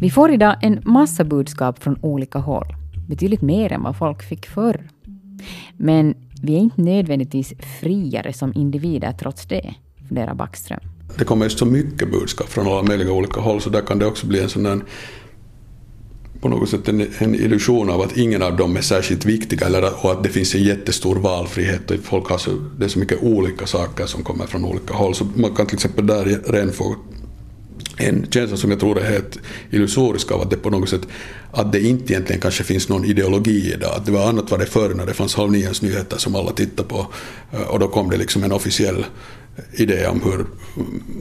Vi 0.00 0.10
får 0.10 0.30
idag 0.30 0.56
en 0.62 0.80
massa 0.84 1.24
budskap 1.24 1.82
från 1.82 1.98
olika 2.02 2.38
håll. 2.38 2.66
Betydligt 3.08 3.42
mer 3.42 3.72
än 3.72 3.82
vad 3.82 3.96
folk 3.96 4.22
fick 4.22 4.46
förr. 4.46 4.88
Men 5.76 6.14
vi 6.42 6.54
är 6.54 6.58
inte 6.58 6.80
nödvändigtvis 6.80 7.54
friare 7.80 8.32
som 8.32 8.52
individer 8.54 9.12
trots 9.12 9.46
det, 9.46 9.74
funderar 10.08 10.34
Backström. 10.34 10.80
Det 11.18 11.24
kommer 11.24 11.48
så 11.48 11.66
mycket 11.66 12.10
budskap 12.10 12.48
från 12.48 12.66
alla 12.66 12.82
möjliga 12.82 13.12
olika 13.12 13.40
håll 13.40 13.60
så 13.60 13.70
där 13.70 13.80
kan 13.80 13.98
det 13.98 14.06
också 14.06 14.26
bli 14.26 14.40
en 14.40 14.48
sån 14.48 14.62
där 14.62 14.80
på 16.40 16.48
något 16.48 16.68
sätt 16.68 16.88
en, 16.88 17.06
en, 17.18 17.34
illusion 17.34 17.90
av 17.90 18.00
att 18.00 18.16
ingen 18.16 18.42
av 18.42 18.56
dem 18.56 18.76
är 18.76 18.80
särskilt 18.80 19.24
viktiga 19.24 19.66
eller, 19.66 20.04
och 20.04 20.12
att 20.12 20.22
det 20.22 20.28
finns 20.28 20.54
en 20.54 20.62
jättestor 20.62 21.16
valfrihet 21.16 21.90
och 21.90 21.96
folk 22.02 22.28
har 22.28 22.38
så, 22.38 22.50
det 22.78 22.84
är 22.84 22.88
så 22.88 22.98
mycket 22.98 23.22
olika 23.22 23.66
saker 23.66 24.06
som 24.06 24.24
kommer 24.24 24.46
från 24.46 24.64
olika 24.64 24.94
håll. 24.94 25.14
Så 25.14 25.24
man 25.34 25.54
kan 25.54 25.66
till 25.66 25.74
exempel 25.74 26.06
där 26.06 26.24
redan 26.52 26.72
få 26.72 26.96
en 27.96 28.26
känsla 28.30 28.56
som 28.56 28.70
jag 28.70 28.80
tror 28.80 28.98
är 28.98 29.10
helt 29.12 29.38
illusorisk 29.70 30.32
av 30.32 30.40
att 30.40 30.50
det 30.50 30.56
på 30.56 30.70
något 30.70 30.88
sätt 30.88 31.06
att 31.50 31.72
det 31.72 31.80
inte 31.80 32.12
egentligen 32.12 32.40
kanske 32.40 32.64
finns 32.64 32.88
någon 32.88 33.04
ideologi 33.04 33.72
idag. 33.72 33.94
Att 33.94 34.06
det 34.06 34.12
var 34.12 34.28
annat 34.28 34.50
var 34.50 34.58
det 34.58 34.66
förr 34.66 34.94
när 34.94 35.06
det 35.06 35.14
fanns 35.14 35.34
halv 35.34 35.52
nions 35.52 35.82
nyheter 35.82 36.18
som 36.18 36.34
alla 36.34 36.52
tittade 36.52 36.88
på 36.88 37.06
eh, 37.52 37.60
och 37.60 37.78
då 37.78 37.88
kom 37.88 38.10
det 38.10 38.16
liksom 38.16 38.44
en 38.44 38.52
officiell 38.52 39.04
idé 39.72 40.06
om 40.06 40.22
hur, 40.22 40.46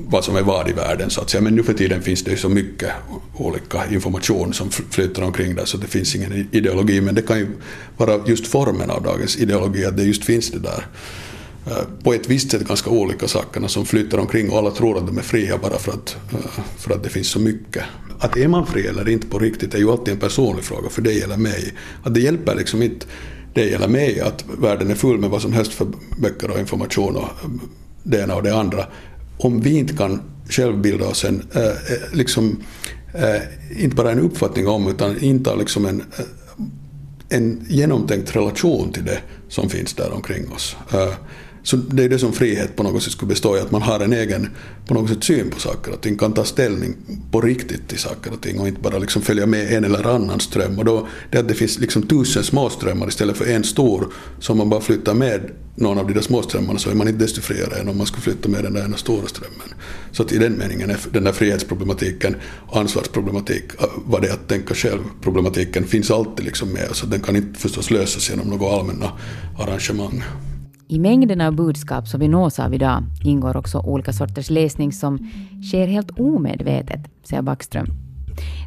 vad 0.07 0.24
som 0.24 0.36
är 0.36 0.42
vad 0.42 0.69
i 0.69 0.74
världen 0.74 1.10
så 1.10 1.22
att 1.22 1.30
säga. 1.30 1.42
Men 1.42 1.56
nu 1.56 1.63
för 1.63 1.74
tiden 1.74 2.02
finns 2.02 2.24
det 2.24 2.31
ju 2.31 2.38
så 2.38 2.50
mycket 2.50 2.92
olika 3.34 3.88
information 3.92 4.54
som 4.54 4.69
flyter 4.69 5.24
omkring 5.24 5.56
där 5.56 5.66
så 5.66 5.78
det 5.78 5.88
finns 5.88 6.16
ingen 6.16 6.48
ideologi 6.52 7.02
men 7.02 7.16
det 7.16 7.22
kan 7.22 7.40
ju 7.40 7.48
vara 7.98 8.28
just 8.28 8.48
formen 8.48 8.90
av 8.90 9.04
dagens 9.04 9.38
ideologi 9.38 9.86
att 9.86 9.98
det 9.98 10.04
just 10.04 10.25
finns 10.25 10.52
det 10.52 10.60
där 10.60 10.88
Eh, 11.68 11.84
på 12.04 12.14
ett 12.14 12.30
visst 12.30 12.52
sätt 12.52 12.68
ganska 12.68 12.90
olika 12.90 13.28
sakerna 13.28 13.68
som 13.68 13.86
flyter 13.86 14.20
omkring 14.20 14.50
och 14.50 14.58
alla 14.58 14.72
tror 14.72 14.98
att 14.98 15.08
de 15.08 15.18
är 15.18 15.22
fria 15.22 15.58
bara 15.58 15.78
för 15.78 15.92
att, 15.92 16.18
eh, 16.32 16.64
för 16.78 16.94
att 16.94 17.04
det 17.04 17.10
finns 17.10 17.28
så 17.28 17.40
mycket. 17.40 17.84
Att 18.20 18.38
är 18.38 18.48
man 18.48 18.68
fri 18.68 18.88
eller 18.88 19.10
inte 19.10 19.28
på 19.28 19.40
riktigt 19.40 19.74
är 19.74 19.78
ju 19.78 19.92
alltid 19.92 20.14
en 20.14 20.20
personlig 20.20 20.64
fråga 20.64 20.90
för 20.90 21.02
dig 21.02 21.22
eller 21.22 21.38
mig. 21.38 21.74
Att 22.04 22.14
det 22.14 22.20
hjälper 22.20 22.56
liksom 22.56 22.82
inte 22.82 23.06
dig 23.54 23.74
eller 23.74 23.88
mig 23.88 24.22
att 24.22 24.46
världen 24.60 24.92
är 24.92 24.96
full 24.96 25.18
med 25.18 25.30
vad 25.30 25.42
som 25.42 25.54
helst 25.54 25.74
för 25.74 25.88
böcker 26.18 26.52
och 26.52 26.60
information 26.60 27.16
och 27.16 27.24
eh, 27.24 27.50
det 28.04 28.20
ena 28.22 28.36
och 28.36 28.44
det 28.44 28.56
andra. 28.56 28.86
Om 29.38 29.62
vi 29.62 29.78
inte 29.78 29.94
kan 29.94 30.22
själv 30.50 30.82
bilda 30.82 31.08
oss 31.08 31.26
en, 31.26 31.44
liksom, 32.14 32.64
inte 33.78 33.96
bara 33.96 34.12
en 34.12 34.20
uppfattning 34.20 34.68
om 34.68 34.88
utan 34.88 35.20
inta 35.20 35.56
liksom 35.56 35.86
en, 35.86 36.04
en 37.30 37.66
genomtänkt 37.69 38.36
relation 38.36 38.92
till 38.92 39.06
det 39.06 39.19
som 39.50 39.69
finns 39.69 39.94
där 39.94 40.14
omkring 40.14 40.52
oss. 40.52 40.76
Så 41.66 41.76
det 41.76 42.04
är 42.04 42.10
det 42.10 42.19
som 42.19 42.34
frihet 42.34 42.76
på 42.76 42.84
något 42.84 43.04
sätt 43.04 43.12
skulle 43.12 43.30
bestå 43.30 43.57
i, 43.57 43.60
att 43.60 43.72
man 43.72 43.81
har 43.81 44.00
en 44.00 44.14
egen 44.14 44.50
på 44.88 44.94
något 44.94 45.10
sätt 45.10 45.24
syn 45.24 45.50
på 45.50 45.60
saker 45.60 45.92
och 45.92 46.02
ting, 46.02 46.18
kan 46.18 46.34
ta 46.34 46.44
ställning 46.44 46.95
på 47.31 47.42
riktigt 47.42 47.88
till 47.88 48.00
saker 48.00 48.34
och 48.34 48.42
ting 48.42 48.60
och 48.60 48.68
inte 48.68 48.81
bara 48.81 48.98
liksom 48.98 49.22
följa 49.22 49.45
med 49.45 49.74
en 49.74 49.84
eller 49.84 50.07
annan 50.07 50.40
ström. 50.40 50.80
Och 50.80 50.86
då, 50.86 51.07
det 51.31 51.38
att 51.38 51.48
det 51.48 51.54
finns 51.54 51.80
liksom 51.80 52.04
tusen 52.04 52.44
små 52.44 52.69
strömmar 52.69 53.07
istället 53.07 53.38
för 53.38 53.45
en 53.45 53.64
stor, 53.64 54.14
så 54.40 54.52
om 54.52 54.57
man 54.57 54.69
bara 54.69 54.81
flyttar 54.81 55.14
med 55.14 55.52
någon 55.76 55.98
av 55.98 56.07
de 56.07 56.14
där 56.14 56.22
små 56.22 56.42
strömmarna 56.42 56.80
så 56.80 56.90
är 56.90 56.95
man 56.95 57.07
inte 57.07 57.24
desto 57.24 57.42
friare 57.42 57.80
än 57.80 57.90
om 57.90 57.98
man 57.98 58.07
skulle 58.07 58.22
flytta 58.22 58.50
med 58.50 58.64
den 58.64 58.74
där 58.74 58.86
ena 58.86 58.98
stora 58.98 59.28
strömmen. 59.28 59.74
Så 60.12 60.24
att 60.24 60.31
i 60.31 60.38
den 60.38 60.57
meningen 60.57 60.90
är 60.90 60.98
den 61.12 61.24
där 61.24 61.31
frihetsproblematiken 61.31 62.36
och 62.68 62.80
ansvarsproblematik, 62.80 63.64
äh, 63.80 63.86
vad 64.06 64.22
det 64.22 64.28
är 64.28 64.34
att 64.34 64.48
tänka 64.48 64.76
själv, 64.76 65.02
problematiken 65.22 65.88
finns 65.88 66.12
alltid 66.12 66.45
liksom 66.45 66.69
med, 66.69 66.90
så 66.92 67.06
den 67.06 67.19
kan 67.19 67.36
inte 67.36 67.60
förstås 67.60 67.92
lösas 67.92 68.30
genom 68.30 68.48
några 68.48 68.76
allmänna 68.76 69.12
arrangemang. 69.60 70.24
I 70.87 70.99
mängden 70.99 71.42
av 71.42 71.56
budskap 71.56 72.07
som 72.07 72.19
vi 72.19 72.27
nås 72.27 72.59
av 72.59 72.73
idag 72.73 73.04
ingår 73.23 73.57
också 73.57 73.80
olika 73.80 74.13
sorters 74.13 74.49
läsning 74.49 74.92
som 74.92 75.31
sker 75.69 75.87
helt 75.87 76.19
omedvetet, 76.19 77.01
säger 77.23 77.42
Backström. 77.42 77.85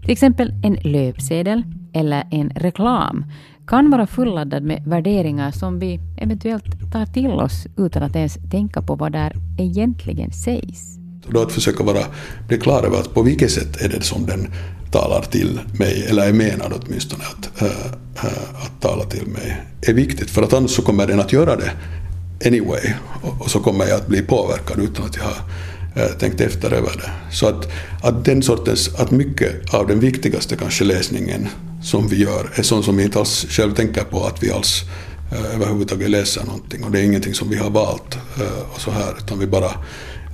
Till 0.03 0.11
exempel 0.11 0.53
en 0.65 0.75
löpsedel 0.75 1.63
eller 1.93 2.25
en 2.31 2.51
reklam 2.51 3.25
kan 3.67 3.91
vara 3.91 4.07
fulladdad 4.07 4.63
med 4.63 4.83
värderingar 4.87 5.51
som 5.51 5.79
vi 5.79 6.01
eventuellt 6.19 6.93
tar 6.93 7.07
till 7.07 7.31
oss 7.31 7.67
utan 7.77 8.03
att 8.03 8.17
ens 8.17 8.39
tänka 8.51 8.83
på 8.83 8.95
vad 8.95 9.13
där 9.13 9.33
egentligen 9.59 10.33
sägs. 10.33 10.99
Då 11.29 11.43
att 11.43 11.53
försöka 11.53 11.85
vara, 11.85 12.03
bli 12.49 12.59
klar 12.59 12.83
över 12.83 12.99
att 12.99 13.15
på 13.15 13.23
vilket 13.23 13.51
sätt 13.51 13.83
är 13.83 13.89
det 13.89 14.03
som 14.03 14.27
den 14.27 14.49
talar 14.91 15.23
till 15.23 15.61
mig, 15.79 16.07
eller 16.11 16.29
är 16.29 16.33
menad 16.33 16.73
åtminstone 16.83 17.25
att, 17.25 17.63
äh, 17.63 17.69
äh, 17.69 18.65
att 18.65 18.81
tala 18.81 19.05
till 19.05 19.27
mig, 19.27 19.63
är 19.89 19.95
viktigt. 19.95 20.31
För 20.31 20.43
att 20.43 20.53
annars 20.53 20.71
så 20.71 20.83
kommer 20.83 21.07
den 21.07 21.21
att 21.21 21.33
göra 21.33 21.57
det 21.57 21.73
anyway. 22.47 22.93
Och, 23.23 23.51
så 23.51 23.61
kommer 23.61 23.87
jag 23.87 23.97
att 23.97 24.07
bli 24.07 24.23
påverkad 24.23 24.79
utan 24.79 25.05
att 25.07 25.17
jag 25.17 25.25
har 25.25 25.37
eh, 26.05 26.13
tänkt 26.19 26.41
efter 26.41 26.73
över 26.73 26.91
det. 26.97 27.35
Så 27.35 27.47
att, 27.47 27.69
att 28.03 28.25
den 28.25 28.43
sortens, 28.43 28.95
att 28.95 29.11
mycket 29.11 29.75
av 29.75 29.87
den 29.87 30.01
viktigaste 30.01 30.57
kanske 30.57 30.85
läsningen 30.85 31.49
som 31.83 32.09
vi 32.09 32.17
gör 32.17 32.51
är 32.55 32.63
sånt 32.63 32.85
som 32.85 32.97
vi 32.97 33.03
inte 33.03 33.19
alls 33.19 33.47
själv 33.49 33.75
tänker 33.75 34.05
på 34.05 34.25
att 34.25 34.43
vi 34.43 34.51
alls 34.51 34.83
uh, 35.33 35.55
överhuvudtaget 35.55 36.11
läser 36.11 36.45
någonting. 36.45 36.85
Och 36.85 36.91
det 36.91 37.01
är 37.01 37.05
ingenting 37.05 37.35
som 37.35 37.49
vi 37.49 37.57
har 37.57 37.71
valt 37.71 38.19
uh, 38.41 38.75
och 38.75 38.81
så 38.81 38.91
här, 38.91 39.15
utan 39.19 39.39
vi 39.39 39.47
bara 39.47 39.69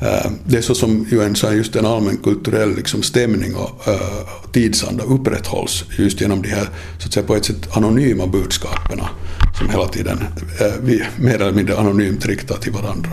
uh, 0.02 0.32
det 0.46 0.56
är 0.56 0.62
så 0.62 0.74
som 0.74 1.06
ju 1.10 1.22
en, 1.22 1.36
så 1.36 1.52
just 1.52 1.76
en 1.76 1.86
allmän 1.86 2.16
kulturell 2.16 2.76
liksom, 2.76 3.02
stämning 3.02 3.54
och 3.54 3.88
uh, 3.88 4.50
tidsanda 4.52 5.04
upprätthålls 5.04 5.84
just 5.98 6.20
genom 6.20 6.42
de 6.42 6.48
här 6.48 6.68
så 6.98 7.06
att 7.06 7.12
säga, 7.12 7.26
på 7.26 7.36
ett 7.36 7.44
sätt 7.44 7.76
anonyma 7.76 8.26
budskapen 8.26 9.00
som 9.58 9.68
hela 9.70 9.88
tiden 9.88 10.18
eh, 10.60 10.72
vi 10.82 11.02
mer 11.18 11.34
eller 11.34 11.52
mindre 11.52 11.76
anonymt 11.76 12.26
riktar 12.26 12.56
till 12.56 12.72
varandra. 12.72 13.10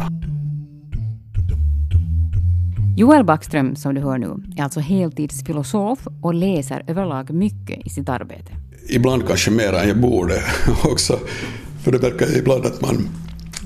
Joel 2.98 3.24
Backström, 3.24 3.76
som 3.76 3.96
du 3.96 4.02
hör 4.02 4.18
nu, 4.18 4.36
är 4.58 4.64
alltså 4.64 4.80
heltidsfilosof 4.80 6.00
och 6.22 6.34
läser 6.34 6.84
överlag 6.88 7.30
mycket 7.30 7.86
i 7.86 7.90
sitt 7.90 8.10
arbete. 8.10 8.52
Ibland 8.90 9.28
kanske 9.28 9.52
mer 9.52 9.74
än 9.74 9.88
jag 9.88 9.98
borde 9.98 10.44
också. 10.84 11.20
För 11.84 11.92
det 11.92 11.98
verkar 11.98 12.38
ibland 12.38 12.66
att 12.66 12.82
man 12.82 13.10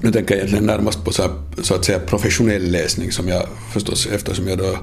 nu 0.01 0.12
tänker 0.12 0.36
jag 0.36 0.38
egentligen 0.38 0.65
närmast 0.65 1.05
på 1.05 1.12
så, 1.12 1.22
här, 1.22 1.32
så 1.62 1.75
att 1.75 1.86
säga 1.86 2.00
professionell 2.00 2.72
läsning 2.72 3.12
som 3.12 3.27
jag 3.27 3.44
förstås, 3.74 4.08
eftersom 4.08 4.48
jag 4.48 4.60
är 4.60 4.77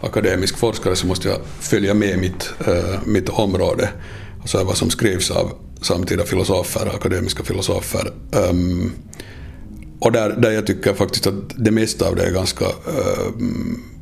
akademisk 0.00 0.58
forskare 0.58 0.96
så 0.96 1.06
måste 1.06 1.28
jag 1.28 1.38
följa 1.60 1.94
med 1.94 2.18
mitt, 2.18 2.52
äh, 2.66 3.00
mitt 3.06 3.28
område. 3.28 3.88
Alltså 4.40 4.64
vad 4.64 4.76
som 4.76 4.90
skrivs 4.90 5.30
av 5.30 5.52
samtida 5.80 6.24
filosofer, 6.24 6.86
akademiska 6.94 7.44
filosofer. 7.44 8.12
Um, 8.50 8.92
och 9.98 10.12
där, 10.12 10.30
där 10.30 10.50
jag 10.50 10.66
tycker 10.66 10.94
faktiskt 10.94 11.26
att 11.26 11.34
det 11.56 11.70
mesta 11.70 12.08
av 12.08 12.16
det 12.16 12.24
är 12.24 12.32
ganska 12.32 12.64
um, 12.64 13.95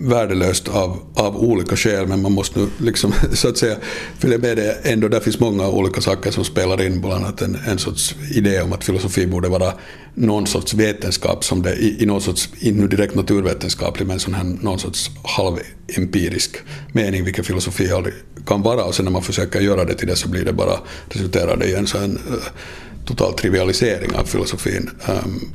värdelöst 0.00 0.68
av, 0.68 0.98
av 1.14 1.36
olika 1.36 1.76
skäl 1.76 2.06
men 2.06 2.22
man 2.22 2.32
måste 2.32 2.58
nu 2.58 2.68
liksom 2.78 3.12
så 3.32 3.48
att 3.48 3.58
säga 3.58 3.76
följa 4.18 4.38
med 4.38 4.56
det 4.56 4.72
ändå. 4.82 5.08
Där 5.08 5.20
finns 5.20 5.40
många 5.40 5.68
olika 5.68 6.00
saker 6.00 6.30
som 6.30 6.44
spelar 6.44 6.82
in, 6.82 7.00
bland 7.00 7.24
annat 7.24 7.42
en, 7.42 7.58
en 7.66 7.78
sorts 7.78 8.14
idé 8.34 8.62
om 8.62 8.72
att 8.72 8.84
filosofi 8.84 9.26
borde 9.26 9.48
vara 9.48 9.72
någon 10.14 10.46
sorts 10.46 10.74
vetenskap 10.74 11.44
som 11.44 11.62
det 11.62 11.74
i, 11.74 12.02
i 12.02 12.06
någon 12.06 12.20
sorts, 12.20 12.48
inte 12.60 12.96
direkt 12.96 13.14
naturvetenskaplig 13.14 14.06
men 14.06 14.20
sån 14.20 14.34
här, 14.34 14.44
någon 14.44 14.78
sorts 14.78 15.10
halvempirisk 15.24 16.56
mening, 16.92 17.24
vilket 17.24 17.46
filosofi 17.46 17.92
aldrig 17.92 18.14
kan 18.46 18.62
vara 18.62 18.84
och 18.84 18.94
sen 18.94 19.04
när 19.04 19.12
man 19.12 19.22
försöker 19.22 19.60
göra 19.60 19.84
det 19.84 19.94
till 19.94 20.08
det 20.08 20.16
så 20.16 20.28
blir 20.28 20.44
det 20.44 20.52
bara, 20.52 20.78
resulterar 21.08 21.56
det 21.56 21.66
i 21.66 21.74
en 21.74 21.86
sån 21.86 22.16
eh, 22.16 22.52
total 23.04 23.32
trivialisering 23.32 24.14
av 24.14 24.24
filosofin. 24.24 24.90
Um, 25.08 25.52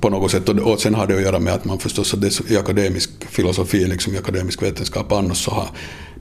på 0.00 0.10
något 0.10 0.30
sätt. 0.30 0.48
Och, 0.48 0.80
sen 0.80 0.94
har 0.94 1.06
det 1.06 1.16
att 1.16 1.22
göra 1.22 1.38
med 1.38 1.54
att 1.54 1.64
man 1.64 1.78
förstås 1.78 2.14
att 2.14 2.20
det, 2.20 2.50
i 2.50 2.56
akademisk 2.56 3.10
filosofi, 3.28 3.86
liksom 3.86 4.14
i 4.14 4.18
akademisk 4.18 4.62
vetenskap 4.62 5.12
annars 5.12 5.44
så 5.44 5.50
har, 5.50 5.68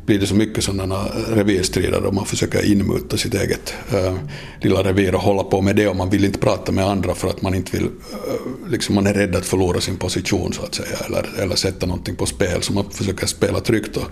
blir 0.05 0.19
det 0.19 0.27
så 0.27 0.35
mycket 0.35 0.63
sådana 0.63 0.95
eh, 0.95 1.35
revirstrider 1.35 2.05
och 2.05 2.13
man 2.13 2.25
försöker 2.25 2.71
inmuta 2.71 3.17
sitt 3.17 3.33
eget 3.33 3.73
äh, 3.93 4.15
lilla 4.61 4.83
revir 4.83 5.15
och 5.15 5.21
hålla 5.21 5.43
på 5.43 5.61
med 5.61 5.75
det 5.75 5.87
och 5.87 5.95
man 5.95 6.09
vill 6.09 6.25
inte 6.25 6.39
prata 6.39 6.71
med 6.71 6.85
andra 6.85 7.15
för 7.15 7.27
att 7.27 7.41
man 7.41 7.53
inte 7.53 7.77
vill, 7.77 7.85
äh, 7.85 8.69
liksom 8.69 8.95
man 8.95 9.07
är 9.07 9.13
rädd 9.13 9.35
att 9.35 9.45
förlora 9.45 9.81
sin 9.81 9.97
position 9.97 10.53
så 10.53 10.63
att 10.63 10.75
säga 10.75 10.97
eller, 11.05 11.25
eller 11.39 11.55
sätta 11.55 11.85
någonting 11.85 12.15
på 12.15 12.25
spel 12.25 12.61
så 12.61 12.73
man 12.73 12.91
försöker 12.91 13.27
spela 13.27 13.59
tryggt 13.59 13.97
och, 13.97 14.07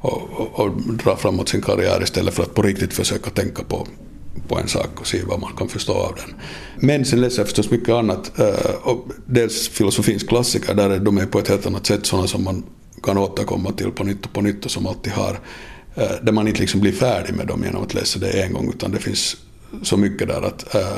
och, 0.00 0.22
och, 0.30 0.60
och 0.60 0.70
dra 1.04 1.16
framåt 1.16 1.48
sin 1.48 1.62
karriär 1.62 2.02
istället 2.02 2.34
för 2.34 2.42
att 2.42 2.54
på 2.54 2.62
riktigt 2.62 2.92
försöka 2.92 3.30
tänka 3.30 3.62
på 3.62 3.88
på 4.48 4.58
en 4.58 4.68
sak 4.68 5.00
och 5.00 5.06
se 5.06 5.22
vad 5.26 5.40
man 5.40 5.56
kan 5.56 5.68
förstå 5.68 5.92
av 5.92 6.14
den. 6.16 6.34
Men 6.76 7.04
sen 7.04 7.20
läser 7.20 7.38
jag 7.38 7.46
förstås 7.46 7.70
mycket 7.70 7.88
annat. 7.88 8.38
Eh, 8.38 8.74
och 8.82 9.06
dels 9.26 9.68
filosofins 9.68 10.22
klassiker, 10.22 10.74
där 10.74 10.90
är 10.90 10.98
de 10.98 11.18
är 11.18 11.26
på 11.26 11.38
ett 11.38 11.48
helt 11.48 11.66
annat 11.66 11.86
sätt 11.86 12.06
sådana 12.06 12.28
som 12.28 12.44
man 12.44 12.64
kan 13.02 13.18
återkomma 13.18 13.72
till 13.72 13.90
på 13.90 14.04
nytt 14.04 14.26
och 14.26 14.32
på 14.32 14.40
nytt 14.40 14.64
och 14.64 14.70
som 14.70 14.86
alltid 14.86 15.12
har, 15.12 15.40
eh, 15.94 16.10
där 16.22 16.32
man 16.32 16.48
inte 16.48 16.60
liksom 16.60 16.80
blir 16.80 16.92
färdig 16.92 17.34
med 17.34 17.46
dem 17.46 17.64
genom 17.64 17.82
att 17.82 17.94
läsa 17.94 18.18
det 18.18 18.42
en 18.42 18.52
gång, 18.52 18.68
utan 18.68 18.90
det 18.90 18.98
finns 18.98 19.36
så 19.82 19.96
mycket 19.96 20.28
där 20.28 20.42
att, 20.42 20.74
eh, 20.74 20.96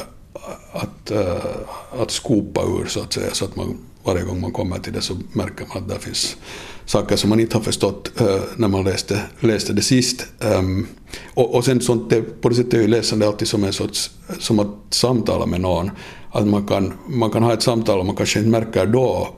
att, 0.73 1.11
att, 1.11 2.01
att 2.01 2.11
skopa 2.11 2.63
ur 2.63 2.87
så 2.87 3.01
att 3.01 3.13
säga, 3.13 3.31
så 3.33 3.45
att 3.45 3.57
man 3.57 3.79
varje 4.05 4.25
gång 4.25 4.41
man 4.41 4.53
kommer 4.53 4.79
till 4.79 4.93
det 4.93 5.01
så 5.01 5.17
märker 5.33 5.67
man 5.67 5.83
att 5.83 5.89
där 5.89 5.99
finns 5.99 6.37
saker 6.85 7.17
som 7.17 7.31
man 7.31 7.41
inte 7.41 7.57
har 7.57 7.63
förstått 7.63 8.13
uh, 8.21 8.41
när 8.57 8.69
man 8.69 8.85
läste, 8.85 9.21
läste 9.41 9.73
det 9.73 9.83
sist. 9.83 10.27
Um, 10.39 10.87
och, 11.35 11.55
och 11.55 11.65
sen 11.65 11.81
sånt, 11.81 12.11
det, 12.11 12.23
på 12.23 12.49
det 12.49 12.55
sättet 12.55 12.75
är 12.75 12.79
ju 12.79 12.89
läsande 12.89 13.27
alltid 13.27 13.49
som 13.49 13.65
en 13.65 13.73
sorts, 13.73 14.11
som 14.39 14.59
att 14.59 14.77
samtala 14.91 15.47
med 15.47 15.61
någon. 15.61 15.91
Att 16.31 16.47
man 16.47 16.67
kan, 16.67 16.93
man 17.07 17.31
kan 17.31 17.43
ha 17.43 17.53
ett 17.53 17.63
samtal 17.63 17.99
och 17.99 18.07
man 18.07 18.17
kanske 18.17 18.39
inte 18.39 18.51
märker 18.51 18.87
då 18.87 19.29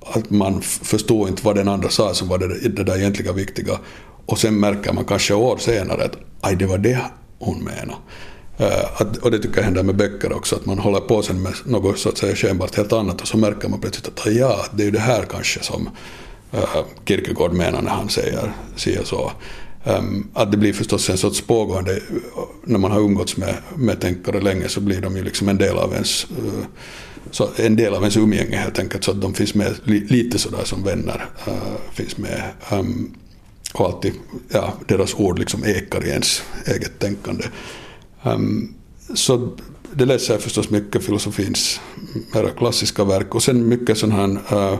att 0.00 0.30
man 0.30 0.62
förstår 0.62 1.28
inte 1.28 1.44
vad 1.44 1.56
den 1.56 1.68
andra 1.68 1.88
sa 1.88 2.14
som 2.14 2.28
var 2.28 2.38
det, 2.38 2.68
det 2.68 2.84
där 2.84 2.98
egentliga 2.98 3.32
viktiga. 3.32 3.78
Och 4.26 4.38
sen 4.38 4.60
märker 4.60 4.92
man 4.92 5.04
kanske 5.04 5.34
år 5.34 5.56
senare 5.56 6.04
att 6.04 6.16
aj, 6.40 6.56
det 6.56 6.66
var 6.66 6.78
det 6.78 7.00
hon 7.38 7.64
menade. 7.64 7.94
Eh, 8.58 9.00
att, 9.00 9.16
och 9.16 9.30
det 9.30 9.38
tycker 9.38 9.56
jag 9.56 9.64
händer 9.64 9.82
med 9.82 9.96
böcker 9.96 10.32
också, 10.32 10.56
att 10.56 10.66
man 10.66 10.78
håller 10.78 11.00
på 11.00 11.22
sen 11.22 11.42
med 11.42 11.52
något 11.64 11.98
så 11.98 12.08
att 12.08 12.18
säga 12.18 12.36
skenbart 12.36 12.74
helt 12.74 12.92
annat 12.92 13.20
och 13.20 13.28
så 13.28 13.36
märker 13.36 13.68
man 13.68 13.80
plötsligt 13.80 14.08
att 14.08 14.26
ah, 14.26 14.30
ja, 14.30 14.64
det 14.72 14.82
är 14.82 14.84
ju 14.84 14.90
det 14.90 14.98
här 14.98 15.24
kanske 15.30 15.62
som 15.62 15.90
äh, 16.52 16.84
Kierkegaard 17.04 17.52
menar 17.52 17.82
när 17.82 17.90
han 17.90 18.08
säger 18.08 18.52
si 18.76 18.98
och 18.98 19.06
så. 19.06 19.32
Ähm, 19.84 20.28
att 20.34 20.50
det 20.50 20.56
blir 20.56 20.72
förstås 20.72 21.10
en 21.10 21.18
sorts 21.18 21.40
pågående, 21.40 21.96
eh, 21.96 22.02
när 22.64 22.78
man 22.78 22.90
har 22.90 23.00
umgåtts 23.00 23.36
med, 23.36 23.54
med 23.76 24.00
tänkare 24.00 24.40
länge 24.40 24.68
så 24.68 24.80
blir 24.80 25.00
de 25.00 25.16
ju 25.16 25.24
liksom 25.24 25.48
en 25.48 25.58
del 25.58 25.76
av 25.76 25.92
ens 25.92 26.26
så 27.30 27.48
en 27.56 27.76
del 27.76 27.94
av 27.94 28.00
ens 28.00 28.16
umgänge 28.16 28.56
helt 28.56 28.78
enkelt 28.78 29.04
så 29.04 29.10
att 29.10 29.20
de 29.20 29.34
finns 29.34 29.54
med 29.54 29.74
li, 29.84 30.00
lite 30.00 30.38
sådär 30.38 30.64
som 30.64 30.82
vänner 30.82 31.24
finns 31.92 32.18
med. 32.18 32.42
Ähm, 32.72 33.14
och 33.74 33.86
alltid, 33.86 34.12
ja, 34.48 34.72
deras 34.86 35.14
ord 35.14 35.38
liksom 35.38 35.64
ekar 35.64 36.04
i 36.06 36.08
ens 36.08 36.42
eget 36.66 36.98
tänkande. 36.98 37.44
Um, 38.22 38.74
så 39.14 39.48
det 39.92 40.04
läser 40.04 40.34
jag 40.34 40.42
förstås 40.42 40.70
mycket 40.70 41.04
filosofins 41.04 41.80
mera 42.34 42.50
klassiska 42.50 43.04
verk 43.04 43.34
och 43.34 43.42
sen 43.42 43.68
mycket 43.68 43.98
sån 43.98 44.12
här 44.12 44.30
uh, 44.52 44.78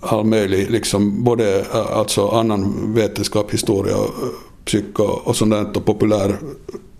all 0.00 0.24
möjlig, 0.24 0.70
liksom 0.70 1.24
både 1.24 1.60
uh, 1.60 1.76
alltså 1.76 2.28
annan 2.28 2.94
vetenskap, 2.94 3.50
historia, 3.50 3.96
eh, 3.96 4.08
psyko 4.64 5.02
och 5.02 5.36
sånt 5.36 5.50
där 5.50 5.76
och 5.76 5.84
populär 5.84 6.38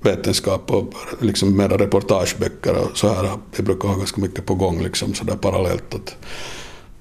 vetenskap 0.00 0.70
och 0.70 0.94
liksom 1.20 1.56
mera 1.56 1.78
reportageböcker 1.78 2.76
och 2.84 2.98
så 2.98 3.08
här. 3.08 3.30
Jag 3.56 3.64
brukar 3.64 3.88
ha 3.88 3.96
ganska 3.96 4.20
mycket 4.20 4.46
på 4.46 4.54
gång 4.54 4.82
liksom 4.82 5.14
så 5.14 5.24
där 5.24 5.36
parallellt. 5.36 5.94
Att, 5.94 6.16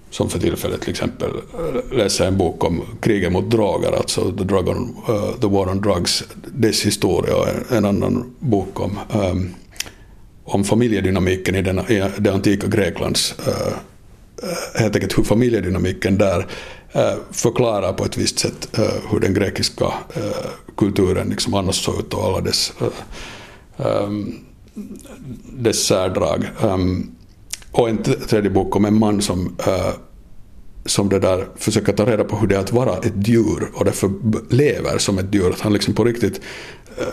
som 0.09 0.29
för 0.29 0.39
tillfället 0.39 0.81
till 0.81 0.89
exempel 0.89 1.29
eh, 1.29 1.97
läser 1.97 2.27
en 2.27 2.37
bok 2.37 2.63
om 2.63 2.81
kriget 3.01 3.31
mot 3.31 3.51
droger, 3.51 3.91
alltså 3.91 4.31
The, 4.31 4.43
Dragon, 4.43 4.95
uh, 5.09 5.15
eh, 5.15 5.31
The 5.41 5.47
War 5.47 5.69
on 5.69 5.81
Drugs, 5.81 6.23
dess 6.45 6.85
historia 6.85 7.35
och 7.35 7.47
en, 7.47 7.77
en 7.77 7.85
annan 7.85 8.33
bok 8.39 8.79
om, 8.79 8.99
um, 9.13 9.53
om 10.43 10.63
familjedynamiken 10.63 11.55
i, 11.55 11.61
den, 11.61 11.79
i 11.79 12.11
det 12.17 12.33
antika 12.33 12.67
Greklands 12.67 13.35
uh, 13.47 13.73
helt 14.75 14.95
enkelt 14.95 15.17
hur 15.17 15.23
familjedynamiken 15.23 16.17
där 16.17 16.39
uh, 16.95 17.13
förklarar 17.31 17.93
på 17.93 18.05
ett 18.05 18.17
visst 18.17 18.39
sätt 18.39 18.69
uh, 18.79 19.11
hur 19.11 19.19
den 19.19 19.33
grekiska 19.33 19.85
uh, 19.85 20.49
kulturen 20.77 21.29
liksom 21.29 21.53
annars 21.53 21.85
såg 21.85 21.99
ut 21.99 22.13
och 22.13 22.25
alla 22.25 22.41
dess, 22.41 22.73
um, 23.77 24.39
dess 25.53 25.85
särdrag. 25.85 26.49
Um, 26.61 27.16
och 27.77 27.89
en 27.89 28.03
tredje 28.03 28.49
bok 28.49 28.75
om 28.75 28.85
en 28.85 28.99
man 28.99 29.21
som, 29.21 29.55
äh, 29.67 29.89
som 30.85 31.09
det 31.09 31.19
där 31.19 31.47
försöker 31.55 31.93
ta 31.93 32.05
reda 32.05 32.23
på 32.23 32.35
hur 32.35 32.47
det 32.47 32.55
är 32.55 32.59
att 32.59 32.71
vara 32.71 32.97
ett 32.97 33.27
djur 33.27 33.71
och 33.73 33.85
därför 33.85 34.11
lever 34.49 34.97
som 34.97 35.17
ett 35.17 35.35
djur. 35.35 35.49
Att 35.49 35.61
han 35.61 35.73
liksom 35.73 35.93
på 35.93 36.03
riktigt, 36.03 36.41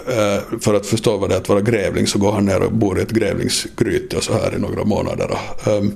äh, 0.06 0.58
för 0.60 0.74
att 0.74 0.86
förstå 0.86 1.16
vad 1.16 1.30
det 1.30 1.34
är 1.34 1.38
att 1.38 1.48
vara 1.48 1.60
grävling 1.60 2.06
så 2.06 2.18
går 2.18 2.32
han 2.32 2.44
ner 2.44 2.62
och 2.62 2.72
bor 2.72 2.98
i 2.98 3.02
ett 3.02 3.10
grävlingsgryte 3.10 4.16
och 4.16 4.22
så 4.22 4.32
här 4.32 4.54
i 4.56 4.58
några 4.58 4.84
månader. 4.84 5.38
Ähm, 5.66 5.92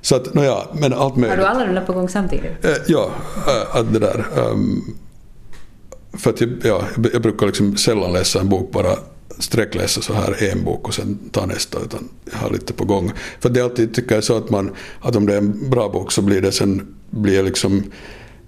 så 0.00 0.16
att, 0.16 0.34
nåja, 0.34 0.58
men 0.72 0.92
allt 0.92 1.16
möjligt. 1.16 1.38
Har 1.38 1.44
du 1.44 1.48
alla 1.48 1.66
de 1.66 1.74
där 1.74 1.84
på 1.84 1.92
gång 1.92 2.08
samtidigt? 2.08 2.64
Äh, 2.64 2.72
ja, 2.86 3.10
att 3.70 3.92
det 3.92 3.98
där. 3.98 4.26
Ähm, 4.36 4.94
för 6.12 6.30
att 6.30 6.40
jag, 6.40 6.50
ja, 6.62 6.82
jag 7.12 7.22
brukar 7.22 7.46
liksom 7.46 7.76
sällan 7.76 8.12
läsa 8.12 8.40
en 8.40 8.48
bok 8.48 8.72
bara 8.72 8.96
sträckläsa 9.38 10.00
så 10.00 10.12
här 10.12 10.42
en 10.52 10.64
bok 10.64 10.88
och 10.88 10.94
sen 10.94 11.18
ta 11.32 11.46
nästa 11.46 11.78
utan 11.80 12.08
jag 12.32 12.38
har 12.38 12.50
lite 12.50 12.72
på 12.72 12.84
gång. 12.84 13.12
För 13.40 13.48
det 13.48 13.60
är 13.60 13.64
alltid 13.64 13.94
tycker 13.94 14.14
jag 14.14 14.24
så 14.24 14.36
att 14.36 14.50
man 14.50 14.74
att 15.00 15.16
om 15.16 15.26
det 15.26 15.34
är 15.34 15.38
en 15.38 15.70
bra 15.70 15.88
bok 15.88 16.12
så 16.12 16.22
blir 16.22 16.40
det 16.40 16.52
sen 16.52 16.94
blir 17.10 17.36
jag 17.36 17.44
liksom 17.44 17.84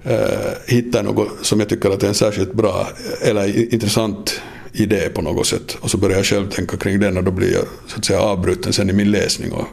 eh, 0.02 0.18
hittar 0.66 1.02
något 1.02 1.28
som 1.42 1.60
jag 1.60 1.68
tycker 1.68 1.90
att 1.90 2.02
är 2.02 2.08
en 2.08 2.14
särskilt 2.14 2.52
bra 2.52 2.88
eller 3.22 3.74
intressant 3.74 4.40
idé 4.72 5.08
på 5.14 5.22
något 5.22 5.46
sätt 5.46 5.76
och 5.80 5.90
så 5.90 5.98
börjar 5.98 6.16
jag 6.16 6.26
själv 6.26 6.50
tänka 6.50 6.76
kring 6.76 7.00
den 7.00 7.16
och 7.16 7.24
då 7.24 7.30
blir 7.30 7.52
jag 7.52 7.64
så 7.86 7.98
att 7.98 8.04
säga 8.04 8.20
avbruten 8.20 8.72
sen 8.72 8.90
i 8.90 8.92
min 8.92 9.10
läsning 9.10 9.52
och, 9.52 9.66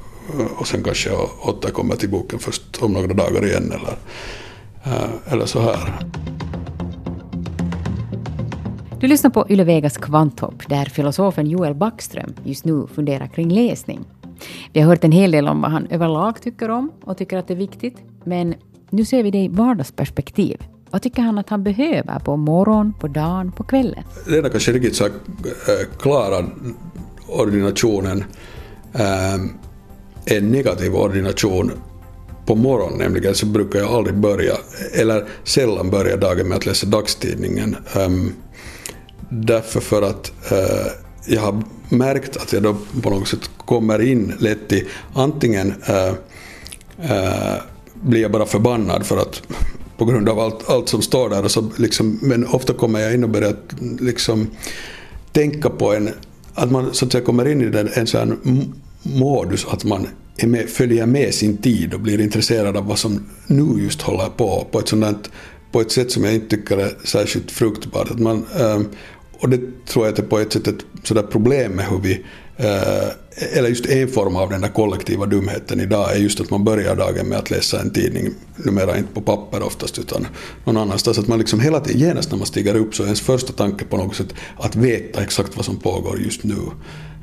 och 0.57 0.67
sen 0.67 0.83
kanske 0.83 1.09
jag 1.09 1.29
återkommer 1.41 1.95
till 1.95 2.09
boken 2.09 2.39
först 2.39 2.63
om 2.79 2.93
några 2.93 3.13
dagar 3.13 3.45
igen 3.45 3.71
eller, 3.71 3.97
eh, 4.83 5.33
eller 5.33 5.45
så 5.45 5.62
här. 5.62 5.93
Du 9.05 9.09
lyssnar 9.09 9.31
på 9.31 9.45
Yle 9.50 9.63
Vegas 9.63 9.97
kvanthopp 9.97 10.69
där 10.69 10.85
filosofen 10.85 11.50
Joel 11.50 11.75
Backström 11.75 12.33
just 12.43 12.65
nu 12.65 12.88
funderar 12.95 13.27
kring 13.27 13.50
läsning. 13.50 14.05
Vi 14.74 14.81
har 14.81 14.88
hört 14.88 15.03
en 15.03 15.12
hel 15.12 15.31
del 15.31 15.47
om 15.47 15.62
vad 15.62 15.71
han 15.71 15.88
överlag 15.88 16.41
tycker 16.41 16.69
om 16.69 16.91
och 17.03 17.17
tycker 17.17 17.38
att 17.38 17.47
det 17.47 17.53
är 17.53 17.57
viktigt. 17.57 17.97
Men 18.24 18.55
nu 18.89 19.05
ser 19.05 19.24
vi 19.24 19.31
det 19.31 19.38
i 19.38 19.47
vardagsperspektiv. 19.47 20.57
Vad 20.89 21.01
tycker 21.01 21.21
han 21.21 21.38
att 21.38 21.50
han 21.50 21.63
behöver 21.63 22.19
på 22.19 22.38
morgon, 22.38 22.93
på 23.00 23.07
dagen, 23.07 23.51
på 23.51 23.63
kvällen? 23.63 24.03
Det 24.27 24.38
är 24.38 24.50
kanske 24.50 24.71
riktigt 24.71 24.95
så 24.95 25.03
här, 25.03 25.12
eh, 25.12 25.97
klara 26.00 26.45
ordinationen 27.27 28.24
eh, 28.93 29.35
en 30.25 30.51
negativ 30.51 30.95
ordination 30.95 31.71
på 32.45 32.55
morgonen 32.55 32.97
nämligen 32.97 33.35
så 33.35 33.45
brukar 33.45 33.79
jag 33.79 33.91
aldrig 33.91 34.15
börja, 34.15 34.53
eller 34.93 35.27
sällan 35.43 35.89
börja 35.89 36.17
dagen 36.17 36.47
med 36.47 36.57
att 36.57 36.65
läsa 36.65 36.88
dagstidningen. 36.88 37.75
Um, 37.95 38.33
Därför 39.43 39.79
för 39.79 40.01
att 40.01 40.51
eh, 40.51 40.91
jag 41.25 41.41
har 41.41 41.63
märkt 41.89 42.37
att 42.37 42.53
jag 42.53 42.63
då 42.63 42.75
på 43.01 43.09
något 43.09 43.27
sätt 43.27 43.49
kommer 43.57 44.01
in 44.01 44.33
lätt 44.39 44.71
i 44.71 44.87
antingen 45.13 45.73
eh, 45.87 46.13
eh, 47.11 47.55
blir 47.93 48.21
jag 48.21 48.31
bara 48.31 48.45
förbannad 48.45 49.05
för 49.05 49.17
att 49.17 49.41
på 49.97 50.05
grund 50.05 50.29
av 50.29 50.39
allt, 50.39 50.69
allt 50.69 50.89
som 50.89 51.01
står 51.01 51.29
där. 51.29 51.43
Och 51.43 51.51
så 51.51 51.69
liksom, 51.77 52.19
men 52.21 52.45
ofta 52.45 52.73
kommer 52.73 52.99
jag 52.99 53.13
in 53.13 53.23
och 53.23 53.29
börjar 53.29 53.55
liksom, 53.99 54.47
tänka 55.31 55.69
på 55.69 55.93
en, 55.93 56.09
att 56.53 56.71
man 56.71 56.93
så 56.93 57.05
att 57.05 57.11
säga 57.11 57.23
kommer 57.23 57.47
in 57.47 57.61
i 57.61 57.69
den, 57.69 57.89
en 57.93 58.07
sån 58.07 58.73
modus 59.01 59.65
att 59.69 59.83
man 59.83 60.07
är 60.37 60.47
med, 60.47 60.69
följer 60.69 61.05
med 61.05 61.33
sin 61.33 61.57
tid 61.57 61.93
och 61.93 61.99
blir 61.99 62.21
intresserad 62.21 62.77
av 62.77 62.87
vad 62.87 62.99
som 62.99 63.25
nu 63.47 63.83
just 63.83 64.01
håller 64.01 64.29
på, 64.29 64.67
på 64.71 64.79
ett 64.79 64.87
sådant 64.87 65.29
på 65.75 65.81
ett 65.81 65.91
sätt 65.91 66.11
som 66.11 66.23
jag 66.23 66.33
inte 66.33 66.57
tycker 66.57 66.77
är 66.77 66.97
särskilt 67.03 67.51
fruktbart. 67.51 68.11
Att 68.11 68.19
man, 68.19 68.45
ehm, 68.59 68.87
och 69.39 69.49
det 69.49 69.85
tror 69.87 70.05
jag 70.05 70.19
är 70.19 70.23
på 70.23 70.39
ett 70.39 70.53
sätt 70.53 70.67
ett 70.67 70.85
sådär 71.03 71.23
problem 71.23 71.71
med 71.71 71.85
hur 71.85 71.99
vi 71.99 72.25
eh, 72.57 73.57
eller 73.57 73.69
just 73.69 73.85
en 73.85 74.07
form 74.07 74.35
av 74.35 74.49
den 74.49 74.61
där 74.61 74.69
kollektiva 74.69 75.25
dumheten 75.25 75.79
idag 75.79 76.15
är 76.15 76.19
just 76.19 76.41
att 76.41 76.49
man 76.49 76.63
börjar 76.63 76.95
dagen 76.95 77.27
med 77.27 77.37
att 77.37 77.51
läsa 77.51 77.81
en 77.81 77.93
tidning, 77.93 78.33
numera 78.55 78.97
inte 78.97 79.13
på 79.13 79.21
papper 79.21 79.63
oftast 79.63 79.99
utan 79.99 80.27
någon 80.65 80.77
annanstans. 80.77 81.19
Att 81.19 81.27
man 81.27 81.39
liksom 81.39 81.59
hela 81.59 81.79
tiden, 81.79 82.01
genast 82.01 82.31
när 82.31 82.37
man 82.37 82.47
stiger 82.47 82.75
upp 82.75 82.95
så 82.95 83.03
är 83.03 83.07
ens 83.07 83.21
första 83.21 83.53
tanke 83.53 83.85
på 83.85 83.97
något 83.97 84.15
sätt 84.15 84.33
att 84.57 84.75
veta 84.75 85.23
exakt 85.23 85.55
vad 85.55 85.65
som 85.65 85.79
pågår 85.79 86.19
just 86.19 86.43
nu. 86.43 86.57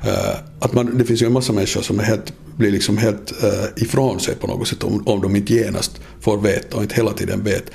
Eh, 0.03 0.35
att 0.59 0.73
man, 0.73 0.97
det 0.97 1.05
finns 1.05 1.21
ju 1.21 1.25
en 1.25 1.33
massa 1.33 1.53
människor 1.53 1.81
som 1.81 1.99
är 1.99 2.03
helt, 2.03 2.33
blir 2.57 2.71
liksom 2.71 2.97
helt 2.97 3.43
eh, 3.43 3.83
ifrån 3.83 4.19
sig 4.19 4.35
på 4.35 4.47
något 4.47 4.67
sätt 4.67 4.83
om, 4.83 5.03
om 5.07 5.21
de 5.21 5.35
inte 5.35 5.53
genast 5.53 6.01
får 6.21 6.37
veta 6.37 6.77
och 6.77 6.83
inte 6.83 6.95
hela 6.95 7.11
tiden 7.13 7.43
vet 7.43 7.71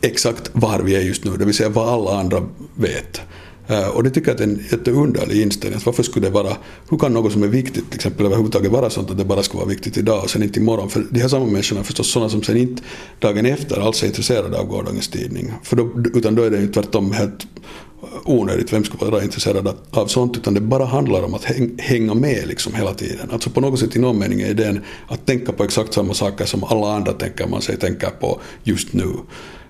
exakt 0.00 0.50
var 0.52 0.78
vi 0.78 0.96
är 0.96 1.00
just 1.00 1.24
nu, 1.24 1.36
det 1.36 1.44
vill 1.44 1.54
säga 1.54 1.68
vad 1.68 1.88
alla 1.88 2.20
andra 2.20 2.42
vet. 2.74 3.20
Eh, 3.68 3.88
och 3.88 4.02
det 4.02 4.10
tycker 4.10 4.30
jag 4.30 4.40
är 4.40 4.44
en 4.44 4.64
jätteunderlig 4.70 5.42
inställning. 5.42 5.74
Alltså, 5.74 5.90
varför 5.90 6.02
skulle 6.02 6.26
det 6.26 6.32
vara, 6.32 6.56
hur 6.90 6.98
kan 6.98 7.12
något 7.12 7.32
som 7.32 7.42
är 7.42 7.48
viktigt 7.48 7.90
till 7.90 7.94
exempel 7.94 8.26
överhuvudtaget 8.26 8.72
vara 8.72 8.90
sånt 8.90 9.10
att 9.10 9.18
det 9.18 9.24
bara 9.24 9.42
ska 9.42 9.58
vara 9.58 9.68
viktigt 9.68 9.96
idag 9.96 10.24
och 10.24 10.30
sen 10.30 10.42
inte 10.42 10.60
imorgon? 10.60 10.90
För 10.90 11.06
de 11.10 11.20
här 11.20 11.28
samma 11.28 11.46
människorna 11.46 11.80
är 11.80 11.84
förstås 11.84 12.10
sådana 12.10 12.30
som 12.30 12.42
sen 12.42 12.56
inte 12.56 12.82
dagen 13.18 13.46
efter 13.46 13.80
alls 13.80 14.02
är 14.02 14.06
intresserade 14.06 14.58
av 14.58 14.66
gårdagens 14.66 15.08
tidning. 15.08 15.52
För 15.62 15.76
då, 15.76 15.90
utan 16.14 16.34
då 16.34 16.42
är 16.42 16.50
det 16.50 16.60
ju 16.60 16.72
tvärtom 16.72 17.12
helt 17.12 17.46
onödigt, 18.24 18.72
vem 18.72 18.84
skulle 18.84 19.10
vara 19.10 19.22
intresserad 19.22 19.76
av 19.90 20.06
sånt, 20.06 20.36
utan 20.36 20.54
det 20.54 20.60
bara 20.60 20.84
handlar 20.84 21.22
om 21.22 21.34
att 21.34 21.44
hänga 21.78 22.14
med 22.14 22.46
liksom 22.46 22.74
hela 22.74 22.94
tiden. 22.94 23.30
Alltså 23.30 23.50
på 23.50 23.60
något 23.60 23.80
sätt 23.80 23.96
i 23.96 23.98
någon 23.98 24.18
mening 24.18 24.40
är 24.40 24.50
idén 24.50 24.80
att 25.08 25.26
tänka 25.26 25.52
på 25.52 25.64
exakt 25.64 25.94
samma 25.94 26.14
saker 26.14 26.44
som 26.44 26.64
alla 26.64 26.92
andra 26.96 27.12
tänker 27.12 27.46
man 27.46 27.62
sig 27.62 27.76
tänka 27.76 28.10
på 28.10 28.40
just 28.62 28.92
nu. 28.92 29.04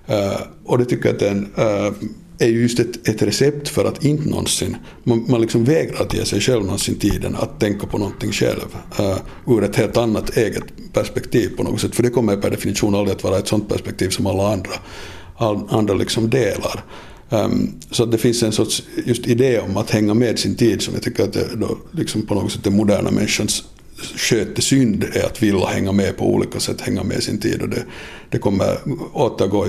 Uh, 0.09 0.41
och 0.65 0.77
det 0.77 0.85
tycker 0.85 1.05
jag 1.05 1.15
att 1.15 1.21
är 1.21 1.31
en 1.31 1.45
uh, 1.59 1.93
är 2.39 2.47
ju 2.47 2.61
just 2.61 2.79
ett, 2.79 3.07
ett, 3.07 3.21
recept 3.21 3.69
för 3.69 3.85
att 3.85 4.05
inte 4.05 4.29
någonsin, 4.29 4.77
man, 5.03 5.25
man 5.27 5.41
liksom 5.41 5.63
vägrar 5.63 6.01
att 6.01 6.13
ge 6.13 6.25
sig 6.25 6.41
själv 6.41 6.63
någonsin 6.63 6.95
tiden 6.95 7.35
att 7.35 7.59
tänka 7.59 7.87
på 7.87 7.97
någonting 7.97 8.31
själv 8.31 8.75
uh, 8.99 9.17
ur 9.47 9.63
ett 9.63 9.75
helt 9.75 9.97
annat 9.97 10.37
eget 10.37 10.63
perspektiv 10.93 11.57
på 11.57 11.63
något 11.63 11.81
sätt. 11.81 11.95
För 11.95 12.03
det 12.03 12.09
kommer 12.09 12.37
per 12.37 12.49
definition 12.49 12.95
aldrig 12.95 13.15
att 13.15 13.23
vara 13.23 13.37
ett 13.37 13.47
sånt 13.47 13.69
perspektiv 13.69 14.09
som 14.09 14.27
alla 14.27 14.53
andra, 14.53 14.71
all, 15.37 15.67
andra 15.69 15.93
liksom 15.93 16.29
delar. 16.29 16.83
Um, 17.29 17.79
så 17.91 18.05
det 18.05 18.17
finns 18.17 18.43
en 18.43 18.51
sorts 18.51 18.83
just 19.05 19.27
idé 19.27 19.59
om 19.59 19.77
att 19.77 19.91
hänga 19.91 20.13
med 20.13 20.39
sin 20.39 20.55
tid 20.55 20.81
som 20.81 20.93
jag 20.93 21.03
tycker 21.03 21.23
att 21.23 21.33
det 21.33 21.55
då 21.55 21.77
liksom 21.91 22.21
på 22.21 22.35
något 22.35 22.51
sätt 22.51 22.63
den 22.63 22.75
moderna 22.75 23.11
människans 23.11 23.63
skötesynd 24.15 25.03
är 25.03 25.25
att 25.25 25.43
vilja 25.43 25.65
hänga 25.65 25.91
med 25.91 26.17
på 26.17 26.33
olika 26.33 26.59
sätt, 26.59 26.81
hänga 26.81 27.03
med 27.03 27.23
sin 27.23 27.39
tid. 27.39 27.61
Och 27.61 27.69
det, 27.69 27.85
det 28.29 28.37
kommer 28.37 28.77
återgå, 29.13 29.65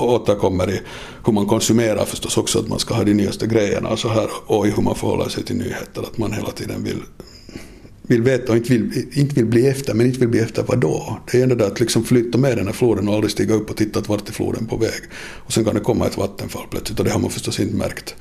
återkommer 0.00 0.70
i 0.70 0.80
hur 1.26 1.32
man 1.32 1.46
konsumerar 1.46 2.04
förstås 2.04 2.36
också, 2.36 2.58
att 2.58 2.68
man 2.68 2.78
ska 2.78 2.94
ha 2.94 3.04
de 3.04 3.14
nyaste 3.14 3.46
grejerna 3.46 3.88
och 3.88 3.98
så 3.98 4.08
här, 4.08 4.28
och 4.46 4.66
i 4.66 4.70
hur 4.70 4.82
man 4.82 4.94
förhåller 4.94 5.28
sig 5.28 5.44
till 5.44 5.56
nyheter, 5.56 6.02
att 6.02 6.18
man 6.18 6.32
hela 6.32 6.50
tiden 6.50 6.84
vill 6.84 7.02
vill 8.10 8.22
veta 8.22 8.52
och 8.52 8.56
inte 8.56 8.72
vill, 8.72 9.06
inte 9.12 9.34
vill 9.34 9.46
bli 9.46 9.66
efter, 9.66 9.94
men 9.94 10.06
inte 10.06 10.18
vill 10.18 10.28
bli 10.28 10.40
efter 10.40 10.62
vad 10.62 10.78
då? 10.78 11.18
Det 11.32 11.38
är 11.38 11.42
ändå 11.42 11.54
det 11.54 11.66
att 11.66 11.80
liksom 11.80 12.04
flytta 12.04 12.38
med 12.38 12.56
den 12.56 12.66
här 12.66 12.72
floden 12.72 13.08
och 13.08 13.14
aldrig 13.14 13.30
stiga 13.30 13.54
upp 13.54 13.70
och 13.70 13.76
titta 13.76 14.00
vart 14.00 14.28
är 14.28 14.32
floden 14.32 14.66
på 14.66 14.76
väg. 14.76 15.00
Och 15.14 15.52
sen 15.52 15.64
kan 15.64 15.74
det 15.74 15.80
komma 15.80 16.06
ett 16.06 16.16
vattenfall 16.16 16.66
plötsligt 16.70 16.98
och 16.98 17.04
det 17.04 17.10
har 17.10 17.20
man 17.20 17.30
förstås 17.30 17.60
inte 17.60 17.76
märkt 17.76 18.14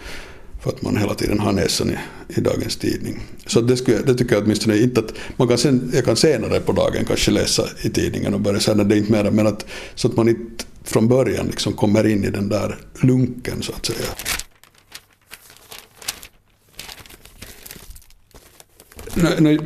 för 0.60 0.70
att 0.70 0.82
man 0.82 0.98
hela 0.98 1.14
tiden 1.14 1.40
har 1.40 1.52
näsan 1.52 1.90
i, 1.90 1.98
i 2.38 2.42
dagens 2.42 2.76
tidning. 2.76 3.20
Så 3.48 3.62
det, 3.62 3.78
skulle, 3.78 3.98
det 3.98 4.16
tycker 4.16 4.36
jag 4.36 4.44
åtminstone 4.44 4.78
inte 4.78 5.00
att 5.00 5.14
man 5.38 5.48
kan 5.48 5.58
sen, 5.58 5.92
jag 5.94 6.06
kan 6.06 6.16
senare 6.16 6.60
på 6.60 6.72
dagen 6.72 7.06
kanske 7.06 7.32
läsa 7.32 7.64
i 7.82 7.90
tidningen 7.90 8.34
och 8.34 8.40
börja 8.40 8.60
säga 8.60 8.78
när 8.78 8.84
det 8.84 8.96
är 8.96 8.98
inte 8.98 9.12
mera, 9.12 9.32
men 9.32 9.48
att 9.48 9.66
så 9.96 10.08
att 10.08 10.16
man 10.16 10.30
inte 10.30 10.66
från 10.84 11.08
början 11.08 11.46
liksom 11.46 11.74
kommer 11.74 12.08
in 12.08 12.24
i 12.24 12.30
den 12.30 12.50
där 12.50 12.78
lunken 13.02 13.62
så 13.62 13.74
att 13.74 13.86
säga. 13.86 13.98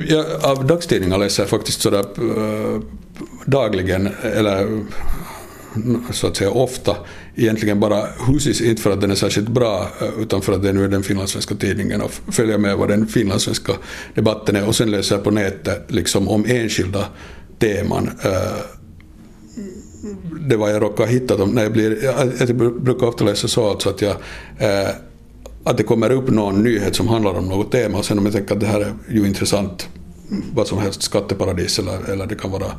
Jag, 0.08 0.26
av 0.44 0.68
dagstidningar 0.68 1.18
läser 1.18 1.44
jag 1.44 1.50
faktiskt 1.50 1.82
sådär 1.82 2.06
äh, 2.18 2.82
dagligen, 3.46 4.10
eller 4.24 4.84
så 6.12 6.28
att 6.28 6.38
säga 6.38 6.52
ofta 6.52 6.96
egentligen 7.36 7.80
bara 7.80 8.06
Husis, 8.28 8.62
inte 8.62 8.82
för 8.82 8.92
att 8.92 9.02
den 9.02 9.12
är 9.12 9.16
särskilt 9.16 9.50
bra 9.50 9.88
eh, 10.02 10.22
utan 10.22 10.42
för 10.42 10.54
att 10.54 10.64
det 10.64 10.74
nu 10.74 10.84
är 10.84 10.88
den 10.88 11.04
finlandssvenska 11.04 11.56
tidningen 11.56 12.02
och 12.02 12.12
följa 12.12 12.58
med 12.58 12.78
vad 12.78 12.90
den 12.90 13.08
finlandssvenska 13.08 13.74
debatten 14.16 14.56
är. 14.56 14.68
Och 14.68 14.76
sen 14.76 14.92
läser 14.92 15.16
jag 15.16 15.24
på 15.24 15.32
nätet 15.32 15.92
liksom 15.92 16.30
om 16.30 16.46
enskilda 16.48 17.06
teman. 17.60 18.10
Eh, 18.24 18.58
det 20.50 20.58
var 20.58 20.70
jag 20.70 20.82
råkade 20.82 21.10
hitta 21.10 21.46
när 21.46 21.64
jag 21.64 21.72
blir, 21.72 22.04
jag 22.40 22.56
brukar 22.82 23.08
ofta 23.08 23.24
läsa 23.24 23.48
så 23.48 23.70
alltså 23.70 23.90
att 23.90 24.02
jag 24.02 24.16
eh, 24.58 24.90
att 25.64 25.78
det 25.78 25.84
kommer 25.84 26.12
upp 26.12 26.30
någon 26.30 26.64
nyhet 26.64 26.96
som 26.96 27.08
handlar 27.08 27.34
om 27.34 27.46
något 27.46 27.72
tema 27.72 27.98
och 27.98 28.06
sen 28.06 28.20
om 28.20 28.26
jag 28.26 28.34
tänker 28.34 28.54
att 28.54 28.60
det 28.60 28.68
här 28.68 28.82
är 28.82 28.94
ju 29.10 29.28
intressant 29.28 29.90
vad 30.54 30.68
som 30.68 30.78
helst 30.78 31.02
skatteparadis 31.02 31.80
eller, 31.80 32.10
eller 32.10 32.26
det 32.26 32.36
kan 32.36 32.52
vara 32.52 32.72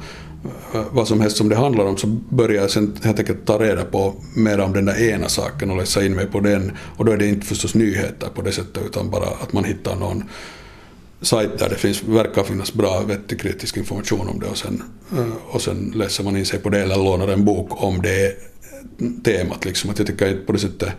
vad 0.91 1.09
som 1.09 1.21
helst 1.21 1.37
som 1.37 1.49
det 1.49 1.57
handlar 1.57 1.85
om 1.85 1.97
så 1.97 2.07
börjar 2.07 2.63
jag 2.63 2.71
sen 2.71 2.99
helt 3.03 3.19
enkelt 3.19 3.47
ta 3.47 3.59
reda 3.59 3.85
på 3.85 4.15
mer 4.37 4.61
om 4.61 4.73
den 4.73 4.85
där 4.85 5.03
ena 5.03 5.29
saken 5.29 5.71
och 5.71 5.77
läsa 5.77 6.05
in 6.05 6.15
mig 6.15 6.27
på 6.27 6.41
den 6.41 6.73
och 6.97 7.05
då 7.05 7.13
är 7.13 7.17
det 7.17 7.29
inte 7.29 7.47
förstås 7.47 7.75
nyheter 7.75 8.29
på 8.35 8.43
det 8.43 8.53
sättet 8.53 8.83
utan 8.87 9.11
bara 9.11 9.27
att 9.27 9.53
man 9.53 9.65
hittar 9.65 9.97
någon 9.97 10.25
sajt 11.21 11.59
där 11.59 11.69
det 11.69 11.77
finns, 11.77 12.03
verkar 12.03 12.43
finnas 12.43 12.75
bra 12.75 13.01
vettig 13.01 13.41
kritisk 13.41 13.77
information 13.77 14.29
om 14.29 14.41
det 14.41 14.47
och 14.47 14.59
sen, 14.59 14.83
eh, 15.13 15.33
och 15.47 15.63
sen 15.63 15.93
läser 15.95 16.25
man 16.25 16.37
in 16.37 16.47
sig 16.47 16.59
på 16.59 16.69
det 16.69 16.81
eller 16.81 16.97
lånar 16.97 17.29
en 17.29 17.45
bok 17.45 17.83
om 17.83 18.03
det 18.03 18.37
temat. 19.25 19.65
Liksom. 19.65 19.91
Att 19.91 19.99
jag 19.99 20.07
tycker 20.07 20.37
på 20.47 20.53
det 20.53 20.59
sättet 20.59 20.93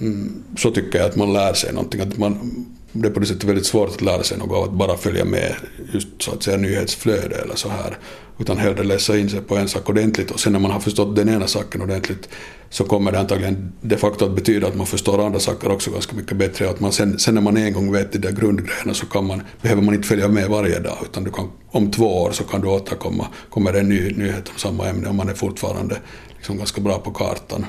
mm, 0.00 0.42
så 0.56 0.70
tycker 0.70 0.98
jag 0.98 1.08
att 1.08 1.16
man 1.16 1.32
lär 1.32 1.52
sig 1.52 1.72
någonting. 1.72 2.00
Att 2.00 2.18
man, 2.18 2.66
det 2.92 3.08
är 3.08 3.12
på 3.12 3.20
det 3.20 3.26
sättet 3.26 3.44
väldigt 3.44 3.66
svårt 3.66 3.88
att 3.88 4.02
lära 4.02 4.22
sig 4.22 4.38
något 4.38 4.56
av 4.56 4.64
att 4.64 4.72
bara 4.72 4.96
följa 4.96 5.24
med 5.24 5.54
just 5.92 6.08
så 6.18 6.32
att 6.32 6.42
säga 6.42 6.56
nyhetsflöde 6.56 7.36
eller 7.36 7.54
så 7.54 7.68
här. 7.68 7.98
Utan 8.38 8.58
hellre 8.58 8.84
läsa 8.84 9.18
in 9.18 9.30
sig 9.30 9.40
på 9.40 9.56
en 9.56 9.68
sak 9.68 9.88
ordentligt 9.88 10.30
och 10.30 10.40
sen 10.40 10.52
när 10.52 10.60
man 10.60 10.70
har 10.70 10.80
förstått 10.80 11.16
den 11.16 11.28
ena 11.28 11.46
saken 11.46 11.82
ordentligt 11.82 12.28
så 12.70 12.84
kommer 12.84 13.12
det 13.12 13.18
antagligen 13.18 13.72
de 13.80 13.96
facto 13.96 14.24
att 14.24 14.34
betyda 14.34 14.66
att 14.66 14.76
man 14.76 14.86
förstår 14.86 15.26
andra 15.26 15.40
saker 15.40 15.70
också 15.70 15.90
ganska 15.90 16.16
mycket 16.16 16.36
bättre. 16.36 16.64
Och 16.64 16.70
att 16.70 16.80
man 16.80 16.92
sen, 16.92 17.18
sen 17.18 17.34
när 17.34 17.40
man 17.42 17.56
en 17.56 17.72
gång 17.72 17.92
vet 17.92 18.12
de 18.12 18.18
där 18.18 18.32
grundgrejerna 18.32 18.94
så 18.94 19.06
kan 19.06 19.26
man, 19.26 19.42
behöver 19.62 19.82
man 19.82 19.94
inte 19.94 20.08
följa 20.08 20.28
med 20.28 20.48
varje 20.48 20.78
dag 20.78 20.98
utan 21.02 21.24
du 21.24 21.30
kan, 21.30 21.50
om 21.70 21.90
två 21.90 22.22
år 22.22 22.32
så 22.32 22.44
kan 22.44 22.60
du 22.60 22.68
återkomma, 22.68 23.26
kommer 23.50 23.72
det 23.72 23.80
en 23.80 23.88
ny 23.88 24.10
nyhet 24.10 24.48
om 24.48 24.58
samma 24.58 24.88
ämne 24.88 25.08
och 25.08 25.14
man 25.14 25.28
är 25.28 25.34
fortfarande 25.34 25.96
liksom 26.36 26.56
ganska 26.56 26.80
bra 26.80 26.98
på 26.98 27.10
kartan. 27.10 27.66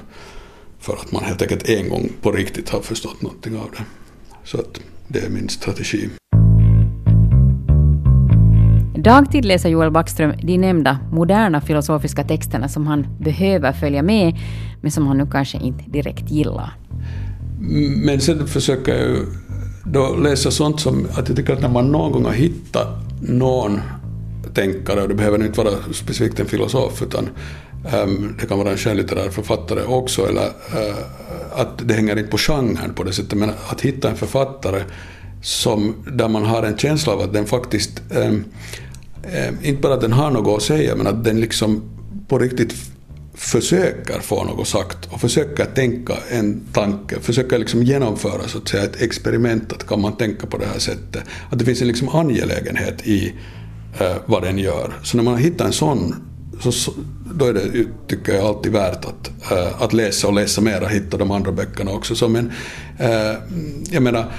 För 0.80 0.94
att 0.94 1.12
man 1.12 1.24
helt 1.24 1.42
enkelt 1.42 1.70
en 1.70 1.90
gång 1.90 2.12
på 2.22 2.32
riktigt 2.32 2.70
har 2.70 2.82
förstått 2.82 3.22
någonting 3.22 3.58
av 3.58 3.72
det. 3.72 3.84
Så 4.44 4.60
att 4.60 4.80
det 5.08 5.20
är 5.20 5.30
min 5.30 5.50
strategi. 5.50 6.10
Dagtid 8.96 9.46
läser 9.46 9.70
Joel 9.70 9.92
Backström 9.92 10.34
de 10.44 10.58
nämnda 10.58 11.00
moderna 11.12 11.62
filosofiska 11.62 12.24
texterna 12.24 12.70
som 12.70 12.88
han 12.88 13.08
behöver 13.20 13.74
följa 13.74 14.04
med, 14.04 14.38
men 14.82 14.92
som 14.92 15.08
han 15.08 15.18
nu 15.18 15.28
kanske 15.32 15.58
inte 15.58 15.84
direkt 15.88 16.32
gillar. 16.32 16.74
Men 17.96 18.22
sen 18.22 18.48
försöker 18.48 18.96
jag 18.96 19.08
ju 19.08 19.26
då 19.86 20.16
läsa 20.16 20.52
sånt 20.52 20.80
som 20.80 21.08
att 21.14 21.28
jag 21.28 21.38
tycker 21.38 21.54
att 21.54 21.62
när 21.62 21.70
man 21.70 21.92
någon 21.92 22.12
gång 22.12 22.26
har 22.26 22.34
hittat 22.34 22.88
någon 23.22 23.80
tänkare, 24.54 25.02
och 25.02 25.10
det 25.10 25.16
behöver 25.16 25.46
inte 25.46 25.64
vara 25.64 25.76
specifikt 25.92 26.40
en 26.40 26.46
filosof, 26.46 27.02
utan 27.02 27.30
um, 28.04 28.36
det 28.40 28.46
kan 28.46 28.58
vara 28.58 28.72
en 28.72 28.78
skönlitterär 28.78 29.30
författare 29.30 29.84
också, 29.84 30.28
eller 30.28 30.46
uh, 30.46 30.96
att 31.56 31.88
det 31.88 31.94
hänger 31.94 32.20
inte 32.20 32.32
på 32.32 32.38
genren 32.38 32.94
på 32.96 33.04
det 33.04 33.14
sättet, 33.14 33.40
men 33.40 33.50
att 33.70 33.82
hitta 33.82 34.10
en 34.10 34.16
författare 34.16 34.84
som, 35.42 35.96
där 36.12 36.28
man 36.28 36.46
har 36.46 36.64
en 36.64 36.78
känsla 36.78 37.14
av 37.14 37.20
att 37.20 37.34
den 37.34 37.46
faktiskt, 37.46 38.02
eh, 38.10 38.34
inte 39.62 39.82
bara 39.82 39.94
att 39.94 40.02
den 40.02 40.14
har 40.14 40.32
något 40.32 40.58
att 40.58 40.64
säga, 40.64 40.96
men 40.96 41.08
att 41.08 41.24
den 41.24 41.40
liksom 41.42 41.82
på 42.28 42.40
riktigt 42.40 42.74
försöker 43.34 44.20
få 44.20 44.44
något 44.44 44.68
sagt 44.68 44.98
och 45.10 45.22
försöker 45.22 45.66
tänka 45.66 46.14
en 46.30 46.62
tanke, 46.74 47.20
försöker 47.20 47.58
liksom 47.58 47.84
genomföra 47.84 48.48
så 48.48 48.58
att 48.58 48.68
säga 48.68 48.84
ett 48.84 49.02
experiment, 49.02 49.74
att 49.74 49.88
kan 49.88 50.02
man 50.02 50.18
tänka 50.18 50.48
på 50.48 50.58
det 50.58 50.66
här 50.66 50.80
sättet? 50.80 51.24
Att 51.50 51.60
det 51.60 51.66
finns 51.66 51.82
en 51.82 51.88
liksom 51.88 52.10
angelägenhet 52.10 53.08
i 53.08 53.34
eh, 54.00 54.16
vad 54.26 54.44
den 54.44 54.58
gör. 54.58 54.94
Så 55.04 55.18
när 55.18 55.24
man 55.24 55.34
har 55.34 55.42
hittat 55.42 55.68
en 55.68 55.74
sån 55.74 56.16
så, 56.60 56.94
då 57.34 57.46
är 57.46 57.54
det, 57.54 57.86
tycker 58.08 58.34
jag, 58.34 58.46
alltid 58.46 58.72
värt 58.72 59.06
att, 59.06 59.52
eh, 59.52 59.82
att 59.82 59.94
läsa 59.94 60.28
och 60.28 60.34
läsa 60.34 60.62
mer 60.62 60.84
och 60.84 60.90
hitta 60.90 61.18
de 61.18 61.32
andra 61.32 61.52
böckerna 61.52 61.92
också. 61.92 62.16
Så, 62.16 62.28
men, 62.28 62.52
eh, 62.98 63.34
jag 63.92 64.04
menar, 64.04 64.32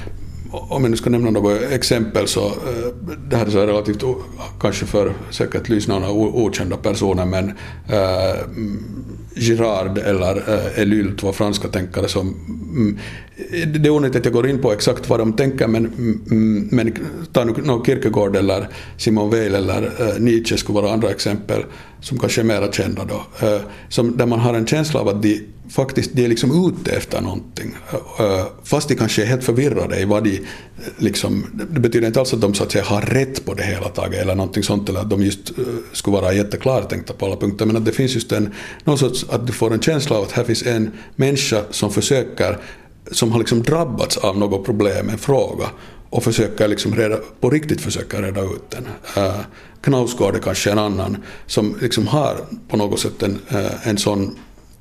om 0.52 0.82
jag 0.82 0.90
nu 0.90 0.96
ska 0.96 1.10
nämna 1.10 1.30
något 1.30 1.62
exempel 1.62 2.28
så 2.28 2.46
eh, 2.46 2.94
det 3.28 3.36
här 3.36 3.46
är 3.46 3.50
så 3.50 3.66
relativt 3.66 4.04
kanske 4.60 4.86
för 4.86 5.12
säkert 5.30 5.68
lyssnarna 5.68 6.10
okända 6.10 6.76
personer 6.76 7.24
men 7.24 7.48
äh, 7.88 8.40
Girard 9.34 9.98
eller 9.98 10.42
äh, 10.76 11.16
två 11.16 11.32
franska 11.32 11.68
tänkare 11.68 12.08
som 12.08 12.28
mm, 12.28 12.98
det 13.48 13.88
är 13.88 13.90
onödigt 13.90 14.16
att 14.16 14.24
jag 14.24 14.34
går 14.34 14.48
in 14.48 14.58
på 14.58 14.72
exakt 14.72 15.08
vad 15.08 15.18
de 15.18 15.32
tänker 15.32 15.66
men, 15.66 15.86
mm, 15.86 16.68
men 16.70 16.94
ta 17.32 17.44
nu 17.44 17.52
no, 17.64 17.84
Kierkegaard 17.84 18.36
eller 18.36 18.68
Simon 18.96 19.30
Weil 19.30 19.54
eller 19.54 19.82
uh, 19.82 20.20
Nietzsche 20.20 20.56
skulle 20.56 20.80
vara 20.80 20.92
andra 20.92 21.10
exempel 21.10 21.62
som 22.00 22.18
kanske 22.18 22.40
är 22.40 22.44
mera 22.44 22.72
kända 22.72 23.04
då. 23.04 23.46
Uh, 23.46 23.60
som, 23.88 24.16
där 24.16 24.26
man 24.26 24.40
har 24.40 24.54
en 24.54 24.66
känsla 24.66 25.00
av 25.00 25.08
att 25.08 25.22
de 25.22 25.40
faktiskt 25.70 26.10
de 26.12 26.24
är 26.24 26.28
liksom 26.28 26.68
ute 26.68 26.90
efter 26.90 27.20
någonting. 27.20 27.76
Uh, 28.20 28.44
fast 28.64 28.88
de 28.88 28.94
kanske 28.94 29.22
är 29.22 29.26
helt 29.26 29.44
förvirrade 29.44 30.00
i 30.00 30.04
vad 30.04 30.24
de 30.24 30.40
liksom, 30.98 31.46
det 31.70 31.80
betyder 31.80 32.06
inte 32.06 32.20
alls 32.20 32.34
att 32.34 32.40
de 32.40 32.54
så 32.54 32.64
att 32.64 32.72
säga 32.72 32.84
har 32.84 33.02
rätt 33.02 33.44
på 33.44 33.54
det 33.54 33.62
hela 33.62 33.88
taget 33.88 34.22
eller 34.22 34.34
någonting 34.34 34.62
sånt 34.62 34.88
eller 34.88 35.00
att 35.00 35.10
de 35.10 35.22
just 35.22 35.58
uh, 35.58 35.64
skulle 35.92 36.16
vara 36.16 36.32
jätteklartänkta 36.32 37.12
på 37.12 37.26
alla 37.26 37.36
punkter 37.36 37.66
men 37.66 37.76
att 37.76 37.84
det 37.84 37.92
finns 37.92 38.14
just 38.14 38.32
en, 38.32 38.54
någon 38.84 38.98
sorts, 38.98 39.19
att 39.28 39.46
du 39.46 39.52
får 39.52 39.72
en 39.72 39.80
känsla 39.80 40.16
av 40.16 40.22
att 40.22 40.32
här 40.32 40.44
finns 40.44 40.62
en 40.62 40.90
människa 41.16 41.62
som 41.70 41.92
försöker 41.92 42.58
som 43.10 43.32
har 43.32 43.38
liksom 43.38 43.62
drabbats 43.62 44.16
av 44.16 44.38
något 44.38 44.64
problem, 44.64 45.08
en 45.08 45.18
fråga 45.18 45.66
och 46.10 46.24
försöker 46.24 46.68
liksom 46.68 46.94
reda, 46.94 47.16
på 47.40 47.50
riktigt 47.50 47.80
försöka 47.80 48.22
reda 48.22 48.42
ut 48.42 48.70
den. 48.70 48.86
Uh, 49.24 49.40
Knausgård 49.80 50.36
är 50.36 50.38
kanske 50.38 50.70
en 50.70 50.78
annan 50.78 51.16
som 51.46 51.76
liksom 51.82 52.06
har 52.06 52.36
på 52.68 52.76
något 52.76 53.00
sätt 53.00 53.22
en, 53.22 53.38
uh, 53.52 53.88
en 53.88 53.98
sån 53.98 54.36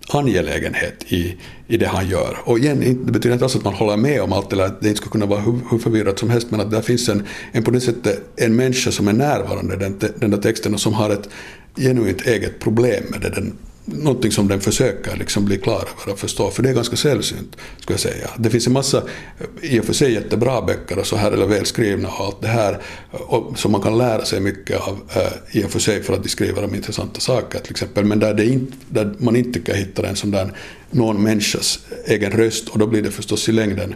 angelägenhet 0.10 1.04
i, 1.08 1.38
i 1.68 1.78
det 1.78 1.88
han 1.88 2.10
gör. 2.10 2.38
Och 2.44 2.60
igen, 2.60 2.80
det 3.06 3.12
betyder 3.12 3.34
inte 3.34 3.46
alls 3.46 3.56
att 3.56 3.64
man 3.64 3.74
håller 3.74 3.98
med 3.98 4.22
om 4.22 4.34
allt 4.34 4.54
eller 4.54 4.64
att 4.64 4.82
det 4.82 4.88
inte 4.88 4.98
skulle 4.98 5.12
kunna 5.12 5.26
vara 5.26 5.40
hur, 5.40 5.60
hur 5.72 5.78
förvirrat 5.78 6.20
som 6.20 6.30
helst 6.30 6.52
men 6.52 6.60
att 6.60 6.72
där 6.72 6.82
finns 6.82 7.10
en, 7.10 7.24
en 7.52 7.64
på 7.64 7.72
det 7.72 7.82
sättet 7.82 8.24
en 8.36 8.56
människa 8.56 8.92
som 8.92 9.08
är 9.08 9.14
närvarande 9.14 9.76
i 9.76 9.78
den, 9.78 10.00
den 10.16 10.32
där 10.32 10.38
texten 10.38 10.74
och 10.74 10.80
som 10.80 10.94
har 10.94 11.10
ett 11.10 11.30
genuint 11.76 12.22
eget 12.22 12.60
problem 12.60 13.04
med 13.10 13.22
det. 13.22 13.30
Den, 13.30 13.54
någonting 13.92 14.32
som 14.32 14.48
den 14.48 14.62
försöker 14.62 15.18
liksom 15.18 15.46
bli 15.46 15.58
klar 15.58 15.88
över 16.02 16.14
och 16.14 16.20
förstå, 16.20 16.52
för 16.52 16.64
det 16.64 16.70
är 16.70 16.74
ganska 16.74 16.96
sällsynt, 16.96 17.56
skulle 17.80 17.94
jag 17.94 18.00
säga. 18.00 18.30
Det 18.38 18.50
finns 18.50 18.68
en 18.68 18.74
massa 18.74 18.98
eh, 18.98 19.74
i 19.74 19.80
och 19.80 19.86
för 19.86 19.94
sig 19.94 20.14
jättebra 20.14 20.62
böcker 20.62 21.00
och 21.00 21.08
så 21.08 21.16
här, 21.16 21.32
eller 21.32 21.46
välskrivna 21.46 22.10
och 22.10 22.26
allt 22.26 22.42
det 22.42 22.48
här, 22.48 22.82
eh, 23.14 23.22
och, 23.22 23.60
som 23.60 23.72
man 23.72 23.82
kan 23.82 23.98
lära 23.98 24.26
sig 24.26 24.40
mycket 24.40 24.82
av 24.82 25.00
eh, 25.16 25.58
i 25.60 25.66
och 25.66 25.72
för 25.72 25.80
sig 25.80 26.04
för 26.04 26.14
att 26.14 26.24
de 26.24 26.30
skriver 26.30 26.64
om 26.64 26.76
intressanta 26.76 27.20
saker 27.20 27.60
till 27.60 27.72
exempel, 27.72 28.06
men 28.06 28.20
där, 28.20 28.34
det 28.34 28.46
inte, 28.46 28.78
där 28.90 29.16
man 29.18 29.36
inte 29.36 29.60
kan 29.60 29.76
hittar 29.76 30.04
en 30.04 30.16
sån 30.16 30.32
där 30.32 30.54
någon 30.92 31.24
människas 31.24 31.80
egen 32.06 32.32
röst, 32.32 32.68
och 32.70 32.80
då 32.80 32.88
blir 32.88 33.02
det 33.02 33.12
förstås 33.12 33.50
i 33.50 33.52
längden 33.52 33.96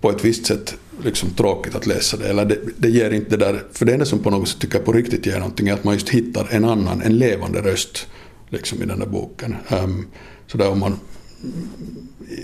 på 0.00 0.10
ett 0.10 0.24
visst 0.24 0.46
sätt 0.46 0.74
liksom 1.04 1.30
tråkigt 1.30 1.74
att 1.74 1.86
läsa 1.86 2.16
det. 2.16 2.28
Eller 2.28 2.44
det, 2.44 2.58
det 2.76 2.88
ger 2.88 3.10
inte 3.10 3.36
det 3.36 3.44
där, 3.44 3.62
för 3.72 3.86
det 3.86 3.92
enda 3.92 4.04
som 4.04 4.18
på 4.18 4.30
något 4.30 4.48
sätt 4.48 4.60
tycker 4.60 4.78
på 4.78 4.92
riktigt 4.92 5.26
ger 5.26 5.38
någonting 5.38 5.68
är 5.68 5.74
att 5.74 5.84
man 5.84 5.94
just 5.94 6.08
hittar 6.08 6.48
en 6.50 6.64
annan, 6.64 7.02
en 7.02 7.18
levande 7.18 7.62
röst 7.62 8.06
liksom 8.48 8.82
i 8.82 8.86
den 8.86 8.98
där 8.98 9.06
boken. 9.06 9.56
Um, 9.70 10.06
så 10.46 10.58
där 10.58 10.70
om 10.70 10.78
man 10.78 10.98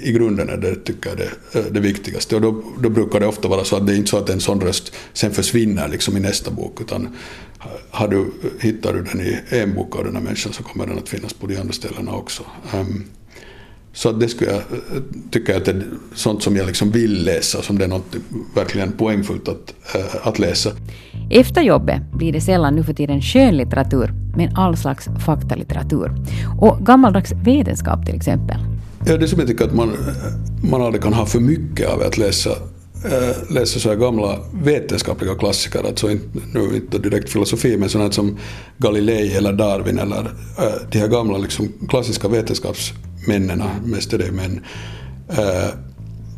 i 0.02 0.12
grunden 0.12 0.48
är 0.48 0.56
det, 0.56 0.74
tycker 0.74 1.10
jag, 1.10 1.18
det, 1.18 1.58
eh, 1.58 1.64
det 1.72 1.80
viktigaste. 1.80 2.36
Och 2.36 2.42
då, 2.42 2.62
då, 2.82 2.88
brukar 2.88 3.20
det 3.20 3.26
ofta 3.26 3.48
vara 3.48 3.64
så 3.64 3.76
att 3.76 3.86
det 3.86 3.92
är 3.92 3.96
inte 3.96 4.10
så 4.10 4.18
att 4.18 4.30
en 4.30 4.40
sån 4.40 4.60
röst 4.60 4.94
sen 5.12 5.32
försvinner 5.32 5.88
liksom 5.88 6.16
i 6.16 6.20
nästa 6.20 6.50
bok, 6.50 6.80
utan 6.80 7.08
har 7.90 8.08
du, 8.08 8.32
hittar 8.60 8.92
du 8.92 9.02
den 9.02 9.20
i 9.20 9.38
en 9.48 9.74
bok 9.74 9.96
av 9.96 10.04
den 10.04 10.16
här 10.16 10.22
människan 10.22 10.52
så 10.52 10.62
kommer 10.62 10.86
den 10.86 10.98
att 10.98 11.08
finnas 11.08 11.32
på 11.32 11.46
de 11.46 11.56
andra 11.56 11.72
ställena 11.72 12.12
också. 12.12 12.42
Um, 12.74 13.04
så 13.92 14.12
det 14.12 14.28
skulle 14.28 14.50
jag 14.50 14.60
eh, 14.60 15.02
tycka 15.30 15.56
att 15.56 15.64
det 15.64 15.70
är 15.70 15.84
sånt 16.14 16.42
som 16.42 16.56
jag 16.56 16.66
liksom 16.66 16.90
vill 16.90 17.24
läsa, 17.24 17.62
som 17.62 17.78
det 17.78 17.84
är 17.84 17.88
något 17.88 18.16
verkligen 18.54 18.92
poängfullt 18.92 19.48
att, 19.48 19.74
äh, 19.94 20.26
att 20.26 20.38
läsa. 20.38 20.70
Efter 21.30 21.62
jobbet 21.62 22.02
blir 22.12 22.32
det 22.32 22.40
sällan 22.40 22.74
nu 22.74 22.84
för 22.84 22.94
tiden 22.94 23.22
skönlitteratur, 23.22 24.23
men 24.36 24.56
all 24.56 24.76
slags 24.76 25.08
faktalitteratur. 25.26 26.12
Och 26.60 26.78
gammaldags 26.86 27.32
vetenskap 27.32 28.06
till 28.06 28.14
exempel. 28.14 28.56
Ja, 29.06 29.16
det 29.16 29.28
som 29.28 29.38
jag 29.38 29.48
tycker 29.48 29.64
att 29.64 29.74
man, 29.74 29.96
man 30.70 30.82
aldrig 30.82 31.02
kan 31.02 31.12
ha 31.12 31.26
för 31.26 31.40
mycket 31.40 31.88
av 31.88 32.02
att 32.02 32.18
läsa 32.18 32.50
äh, 33.04 33.52
läsa 33.54 33.80
så 33.80 33.88
här 33.88 33.96
gamla 33.96 34.38
vetenskapliga 34.62 35.34
klassiker, 35.34 35.84
alltså 35.86 36.10
inte, 36.10 36.26
nu 36.54 36.76
inte 36.76 36.98
direkt 36.98 37.30
filosofi, 37.30 37.76
men 37.76 37.88
sådant 37.88 38.14
som 38.14 38.38
Galilei 38.78 39.34
eller 39.34 39.52
Darwin 39.52 39.98
eller 39.98 40.20
äh, 40.58 40.88
de 40.90 40.98
här 40.98 41.08
gamla 41.08 41.38
liksom, 41.38 41.72
klassiska 41.88 42.28
vetenskapsmännen, 42.28 43.62
mest 43.84 44.12
är 44.12 44.18
det 44.18 44.32
män, 44.32 44.60
äh, 45.28 45.68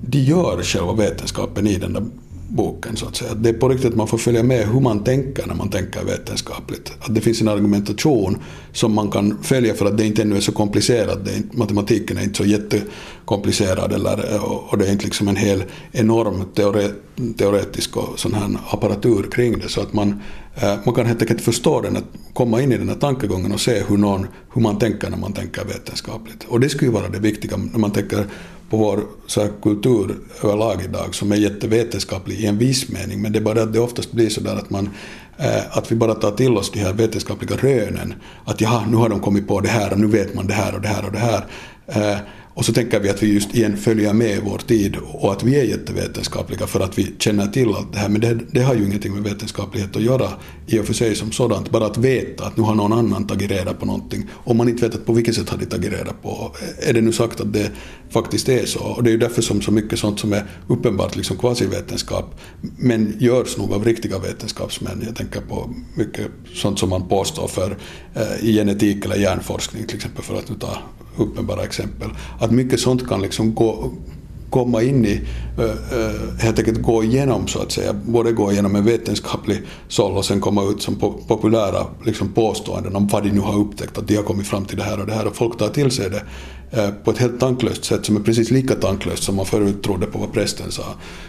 de 0.00 0.18
gör 0.18 0.62
själva 0.62 0.92
vetenskapen 0.92 1.66
i 1.66 1.76
den 1.76 1.92
där 1.92 2.02
boken 2.48 2.96
så 2.96 3.06
att 3.06 3.16
säga. 3.16 3.35
Det 3.35 3.48
är 3.48 3.52
på 3.52 3.68
riktigt 3.68 3.90
att 3.90 3.96
man 3.96 4.09
får 4.09 4.18
följa 4.18 4.42
med 4.42 4.68
hur 4.68 4.80
man 4.80 5.04
tänker 5.04 5.46
när 5.46 5.54
man 5.54 5.68
tänker 5.68 6.04
vetenskapligt. 6.04 6.92
Att 7.00 7.14
det 7.14 7.20
finns 7.20 7.40
en 7.40 7.48
argumentation 7.48 8.38
som 8.72 8.94
man 8.94 9.11
kan 9.11 9.38
följa 9.42 9.74
för 9.74 9.87
att 9.87 9.98
det 9.98 10.06
inte 10.06 10.22
ännu 10.22 10.37
är 10.37 10.40
så 10.40 10.52
komplicerat. 10.52 11.24
Det 11.24 11.30
är 11.30 11.37
inte, 11.37 11.56
matematiken 11.56 12.18
är 12.18 12.22
inte 12.22 12.37
så 12.37 12.44
jättekomplicerad 12.44 13.92
eller, 13.92 14.40
och 14.72 14.78
det 14.78 14.87
är 14.87 14.92
inte 14.92 15.04
liksom 15.04 15.28
en 15.28 15.37
hel 15.37 15.64
enorm 15.92 16.44
teore, 16.54 16.90
teoretisk 17.37 17.96
och 17.96 18.18
sån 18.18 18.35
här 18.35 18.59
apparatur 18.70 19.30
kring 19.30 19.59
det. 19.59 19.68
Så 19.68 19.80
att 19.80 19.92
man, 19.92 20.22
eh, 20.54 20.74
man 20.85 20.94
kan 20.94 21.06
helt 21.06 21.22
enkelt 21.22 21.40
förstå 21.40 21.80
den, 21.80 21.96
att 21.96 22.04
komma 22.32 22.62
in 22.62 22.72
i 22.72 22.78
den 22.78 22.88
här 22.88 22.96
tankegången 22.96 23.52
och 23.52 23.61
se 23.61 23.82
hur, 23.88 23.96
någon, 23.96 24.26
hur 24.54 24.62
man 24.62 24.78
tänker 24.78 25.11
när 25.11 25.18
man 25.18 25.32
tänker 25.32 25.64
vetenskapligt. 25.64 26.46
Och 26.48 26.61
det 26.61 26.68
skulle 26.68 26.90
ju 26.90 26.94
vara 26.94 27.09
det 27.09 27.18
viktiga 27.18 27.56
när 27.56 27.78
man 27.78 27.90
tänker 27.90 28.26
på 28.70 28.76
vår 28.76 29.00
så 29.26 29.40
här, 29.40 29.50
kultur 29.62 30.16
överlag 30.42 30.83
idag 30.85 31.14
som 31.14 31.33
är 31.33 31.37
jättevetenskaplig 31.37 32.40
i 32.40 32.46
en 32.46 32.59
viss 32.59 32.88
mening 32.88 33.22
men 33.22 33.33
det 33.33 33.38
är 33.38 33.42
bara 33.42 33.62
att 33.62 33.72
det 33.72 33.81
oftast 33.81 34.12
blir 34.12 34.29
så 34.29 34.40
där 34.40 34.57
att 34.57 34.70
man 34.70 34.90
eh, 35.37 35.79
att 35.79 35.92
vi 35.92 35.96
bara 35.96 36.14
tar 36.14 36.31
till 36.31 36.57
oss 36.57 36.70
de 36.70 36.81
här 36.81 36.92
vetenskapliga 36.92 37.57
rönen 37.57 38.14
att 38.44 38.61
jaha, 38.61 38.87
nu 38.90 38.96
har 38.96 39.09
de 39.09 39.20
kommit 39.20 39.48
på 39.48 39.61
det 39.61 39.68
här 39.68 39.92
och 39.92 40.00
nu 40.00 40.07
vet 40.07 40.35
man 40.35 40.46
det 40.46 40.55
här 40.55 40.74
och 40.74 40.81
det 40.81 40.88
här 40.88 41.05
och 41.07 41.12
det 41.12 41.18
här. 41.18 41.46
Eh, 41.87 42.18
och 42.57 42.64
så 42.64 42.73
tänker 42.73 43.01
vi 43.01 43.11
att 43.11 43.23
vi 43.23 43.35
just 43.35 43.55
igen 43.55 43.77
följer 43.77 44.12
med 44.12 44.40
vår 44.45 44.59
tid 44.59 44.97
och 44.97 45.33
att 45.33 45.42
vi 45.42 45.61
är 45.61 45.64
jättevetenskapliga 45.64 46.66
för 46.66 46.81
att 46.81 46.99
vi 46.99 47.14
känner 47.19 47.47
till 47.47 47.75
allt 47.75 47.92
det 47.92 47.99
här. 47.99 48.09
Men 48.09 48.21
det, 48.21 48.38
det 48.51 48.62
har 48.62 48.75
ju 48.75 48.85
ingenting 48.85 49.14
med 49.14 49.23
vetenskaplighet 49.23 49.97
att 49.97 50.03
göra 50.03 50.31
i 50.66 50.79
och 50.79 50.87
för 50.87 50.95
sig 50.95 51.14
som 51.14 51.33
sådant. 51.33 51.71
Bara 51.71 51.87
att 51.87 51.99
veta 51.99 52.45
att 52.45 52.57
nu 52.57 52.62
har 52.62 52.75
någon 52.75 52.92
annan 52.92 53.27
tagit 53.27 53.51
reda 53.51 53.75
på 53.75 53.87
någonting. 53.87 54.29
Om 54.33 54.57
man 54.57 54.69
inte 54.69 54.87
vet 54.87 54.95
att 54.95 55.07
på 55.07 55.12
vilket 55.12 55.35
sätt 55.35 55.49
har 55.49 55.59
de 55.59 55.66
tagit 55.66 55.92
reda 55.92 56.12
på. 56.23 56.55
Är 56.79 56.92
det 56.92 57.01
nu 57.01 57.12
sagt 57.12 57.40
att 57.40 57.53
det 57.53 57.71
faktiskt 58.11 58.49
är 58.49 58.66
så? 58.66 58.81
Och 58.81 59.03
det 59.03 59.11
är 59.11 59.12
ju 59.12 59.19
därför 59.19 59.42
som 59.42 59.62
så 59.62 59.73
mycket 59.73 59.99
sånt 59.99 60.21
som 60.21 60.33
är 60.33 60.45
uppenbart 60.66 61.16
liksom 61.16 61.37
kvasivetenskap 61.37 62.40
men 62.61 63.16
görs 63.19 63.57
nog 63.57 63.73
av 63.73 63.85
riktiga 63.85 64.19
vetenskapsmän. 64.19 65.03
Jag 65.07 65.16
tänker 65.16 65.40
på 65.40 65.75
mycket 65.95 66.27
sånt 66.55 66.79
som 66.79 66.90
man 66.90 67.09
påstår 67.09 67.49
för 67.49 67.77
eh, 68.14 68.45
i 68.49 68.53
genetik 68.53 69.05
eller 69.05 69.16
hjärnforskning 69.16 69.87
till 69.87 69.97
exempel 69.97 70.25
för 70.25 70.35
att 70.35 70.49
nu 70.49 70.57
ta 70.59 70.79
uppenbara 71.16 71.62
exempel. 71.62 72.09
Att 72.38 72.50
mycket 72.50 72.81
sånt 72.81 73.09
kan 73.09 73.22
liksom 73.22 73.55
gå, 73.55 73.90
komma 74.50 74.83
in 74.83 75.07
i, 75.07 75.20
helt 76.40 76.59
enkelt 76.59 76.83
gå 76.83 77.05
igenom 77.05 77.46
så 77.46 77.59
att 77.62 77.72
säga, 77.72 77.92
både 77.92 78.33
gå 78.33 78.52
igenom 78.52 78.76
en 78.76 78.85
vetenskaplig 78.85 79.62
såll 79.88 80.16
och 80.16 80.24
sen 80.24 80.40
komma 80.40 80.62
ut 80.64 80.83
som 80.83 80.96
populära 81.29 81.87
liksom, 82.05 82.29
påståenden 82.33 82.96
om 82.96 83.07
vad 83.07 83.22
de 83.22 83.31
nu 83.31 83.40
har 83.40 83.59
upptäckt, 83.59 83.98
att 83.98 84.09
de 84.09 84.16
har 84.16 84.22
kommit 84.22 84.46
fram 84.46 84.64
till 84.64 84.76
det 84.76 84.85
här 84.85 85.00
och 85.00 85.07
det 85.07 85.14
här 85.14 85.26
och 85.26 85.37
folk 85.37 85.59
tar 85.59 85.68
till 85.68 85.90
sig 85.90 86.11
det 86.11 86.22
Eh, 86.70 86.90
på 86.90 87.11
ett 87.11 87.18
helt 87.18 87.40
tanklöst 87.40 87.85
sätt 87.85 88.07
som 88.07 88.16
är 88.16 88.20
precis 88.20 88.50
lika 88.50 88.74
tanklöst 88.74 89.22
som 89.22 89.37
man 89.37 89.46
förut 89.46 89.83
trodde 89.83 90.07
på 90.07 90.18
vad 90.18 90.33
prästen 90.33 90.72
sa, 90.72 90.85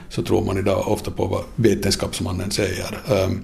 så 0.10 0.24
tror 0.24 0.46
man 0.46 0.58
idag 0.58 0.88
ofta 0.88 1.12
på 1.12 1.26
vad 1.26 1.44
vetenskapsmannen 1.56 2.52
säger. 2.52 3.00
Ehm, 3.12 3.42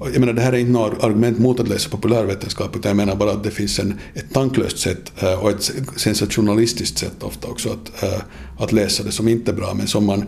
jag 0.00 0.20
menar, 0.20 0.32
det 0.32 0.42
här 0.42 0.52
är 0.52 0.56
inte 0.56 0.72
något 0.72 1.04
argument 1.04 1.38
mot 1.38 1.60
att 1.60 1.68
läsa 1.68 1.90
populärvetenskap, 1.90 2.76
utan 2.76 2.88
jag 2.88 2.96
menar 2.96 3.16
bara 3.16 3.30
att 3.30 3.44
det 3.44 3.50
finns 3.50 3.78
en, 3.78 4.00
ett 4.14 4.32
tanklöst 4.32 4.78
sätt 4.78 5.12
eh, 5.22 5.42
och 5.42 5.50
ett 5.50 5.72
sensationalistiskt 5.96 6.98
sätt 6.98 7.22
ofta 7.22 7.48
också 7.48 7.68
att, 7.68 8.02
eh, 8.02 8.20
att 8.58 8.72
läsa 8.72 9.02
det 9.02 9.12
som 9.12 9.28
inte 9.28 9.50
är 9.50 9.54
bra, 9.54 9.74
men 9.74 9.86
som, 9.86 10.06
man, 10.06 10.24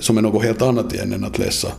som 0.00 0.18
är 0.18 0.22
något 0.22 0.44
helt 0.44 0.62
annat 0.62 0.94
igen 0.94 1.12
än 1.12 1.24
att 1.24 1.38
läsa 1.38 1.72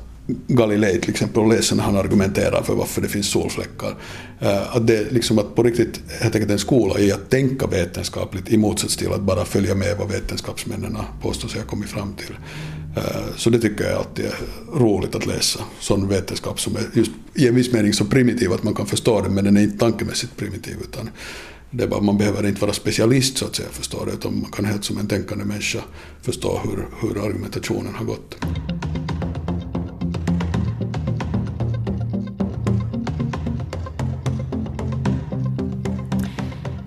Galilei 0.48 1.00
till 1.00 1.10
exempel 1.10 1.44
och 1.44 1.50
läsa 1.50 1.76
när 1.76 1.84
han 1.84 1.98
argumenterar 1.98 2.64
för 2.64 2.76
varför 2.76 3.02
det 3.02 3.08
finns 3.08 3.28
solfläckar. 3.30 3.96
Eh, 4.40 4.76
att 4.76 4.88
det 4.88 4.98
är 4.98 5.08
liksom 5.10 5.40
att 5.40 5.56
på 5.56 5.64
riktigt 5.64 6.02
helt 6.22 6.36
enkelt 6.36 6.52
en 6.52 6.60
skola 6.60 7.00
i 7.00 7.12
att 7.12 7.30
tänka 7.30 7.68
vetenskapligt 7.68 8.50
i 8.50 8.58
motsats 8.58 8.98
till 8.98 9.14
att 9.14 9.22
bara 9.22 9.46
följa 9.46 9.76
med 9.76 9.98
vad 9.98 10.12
vetenskapsmännen 10.12 10.98
påstår 11.22 11.50
sig 11.50 11.60
ha 11.62 11.68
kommit 11.68 11.90
fram 11.90 12.14
till. 12.14 12.36
Eh, 12.98 13.36
så 13.36 13.50
det 13.50 13.60
tycker 13.60 13.84
jag 13.84 13.98
alltid 13.98 14.26
är 14.26 14.36
roligt 14.80 15.16
att 15.16 15.26
läsa. 15.26 15.60
Sån 15.80 16.08
vetenskap 16.08 16.60
som 16.60 16.76
är 16.76 16.82
just 16.94 17.12
i 17.34 17.48
en 17.48 17.56
viss 17.56 17.74
mening 17.74 17.94
så 17.94 18.06
primitiv 18.06 18.54
att 18.54 18.64
man 18.64 18.76
kan 18.76 18.86
förstå 18.86 19.22
den 19.22 19.34
men 19.34 19.46
den 19.46 19.58
är 19.58 19.62
inte 19.62 19.78
tankemässigt 19.78 20.38
primitiv 20.38 20.76
utan 20.82 21.10
det 21.72 21.84
är 21.84 21.88
bara, 21.88 22.02
man 22.02 22.18
behöver 22.18 22.48
inte 22.48 22.62
vara 22.62 22.74
specialist 22.74 23.38
så 23.38 23.46
att 23.46 23.56
säga 23.56 23.70
förstå 23.72 24.06
det 24.06 24.12
utan 24.12 24.42
man 24.42 24.52
kan 24.52 24.66
helt 24.66 24.84
som 24.84 24.98
en 24.98 25.08
tänkande 25.08 25.46
människa 25.46 25.80
förstå 26.22 26.62
hur, 26.64 26.88
hur 27.02 27.26
argumentationen 27.26 27.96
har 27.96 28.06
gått. 28.06 28.36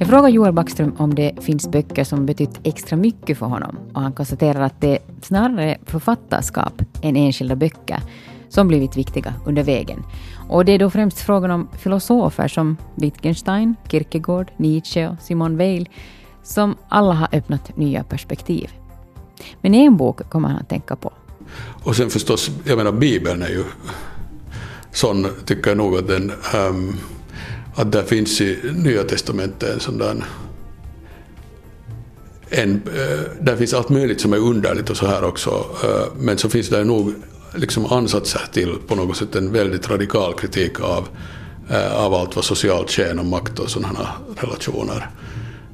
Jag 0.00 0.08
frågar 0.08 0.28
Joel 0.28 0.52
Backström 0.52 0.94
om 0.98 1.14
det 1.14 1.32
finns 1.40 1.70
böcker 1.70 2.04
som 2.04 2.26
betytt 2.26 2.60
extra 2.62 2.96
mycket 2.96 3.38
för 3.38 3.46
honom 3.46 3.78
och 3.94 4.00
han 4.00 4.12
konstaterar 4.12 4.60
att 4.60 4.80
det 4.80 4.98
snarare 5.22 5.64
är 5.64 5.78
författarskap 5.86 6.82
än 7.02 7.16
enskilda 7.16 7.56
böcker 7.56 8.02
som 8.48 8.68
blivit 8.68 8.96
viktiga 8.96 9.34
under 9.46 9.62
vägen. 9.62 10.02
Och 10.48 10.64
det 10.64 10.72
är 10.72 10.78
då 10.78 10.90
främst 10.90 11.18
frågan 11.18 11.50
om 11.50 11.68
filosofer 11.78 12.48
som 12.48 12.76
Wittgenstein, 12.94 13.74
Kierkegaard, 13.90 14.50
Nietzsche 14.56 15.08
och 15.08 15.16
Simone 15.22 15.56
Weil 15.56 15.88
som 16.42 16.76
alla 16.88 17.14
har 17.14 17.28
öppnat 17.32 17.76
nya 17.76 18.04
perspektiv. 18.04 18.70
Men 19.60 19.74
en 19.74 19.96
bok 19.96 20.30
kommer 20.30 20.48
han 20.48 20.58
att 20.58 20.68
tänka 20.68 20.96
på. 20.96 21.12
Och 21.82 21.96
sen 21.96 22.10
förstås, 22.10 22.50
jag 22.64 22.78
menar 22.78 22.92
Bibeln 22.92 23.42
är 23.42 23.48
ju 23.48 23.64
sån, 24.92 25.26
tycker 25.44 25.70
jag 25.70 25.76
nog 25.76 25.96
att 25.96 26.08
den 26.08 26.32
um, 26.54 26.96
att 27.74 27.92
det 27.92 28.04
finns 28.04 28.40
i 28.40 28.58
Nya 28.74 29.04
Testamentet 29.04 29.74
en 29.74 29.80
sån 29.80 29.98
där 29.98 30.24
en, 32.50 32.82
eh, 32.86 33.20
där 33.40 33.56
finns 33.56 33.74
allt 33.74 33.88
möjligt 33.88 34.20
som 34.20 34.32
är 34.32 34.38
underligt 34.38 34.90
och 34.90 34.96
så 34.96 35.06
här 35.06 35.24
också, 35.24 35.50
eh, 35.84 36.12
men 36.18 36.38
så 36.38 36.48
finns 36.48 36.68
det 36.68 36.84
nog 36.84 37.14
liksom 37.54 37.86
ansatser 37.86 38.40
till 38.52 38.74
på 38.86 38.94
något 38.94 39.16
sätt 39.16 39.36
en 39.36 39.52
väldigt 39.52 39.90
radikal 39.90 40.34
kritik 40.34 40.80
av, 40.80 41.08
eh, 41.70 42.04
av 42.04 42.14
allt 42.14 42.36
vad 42.36 42.44
socialt 42.44 42.90
tjän 42.90 43.18
och 43.18 43.26
makt 43.26 43.58
och 43.58 43.70
sådana 43.70 44.08
relationer 44.36 45.10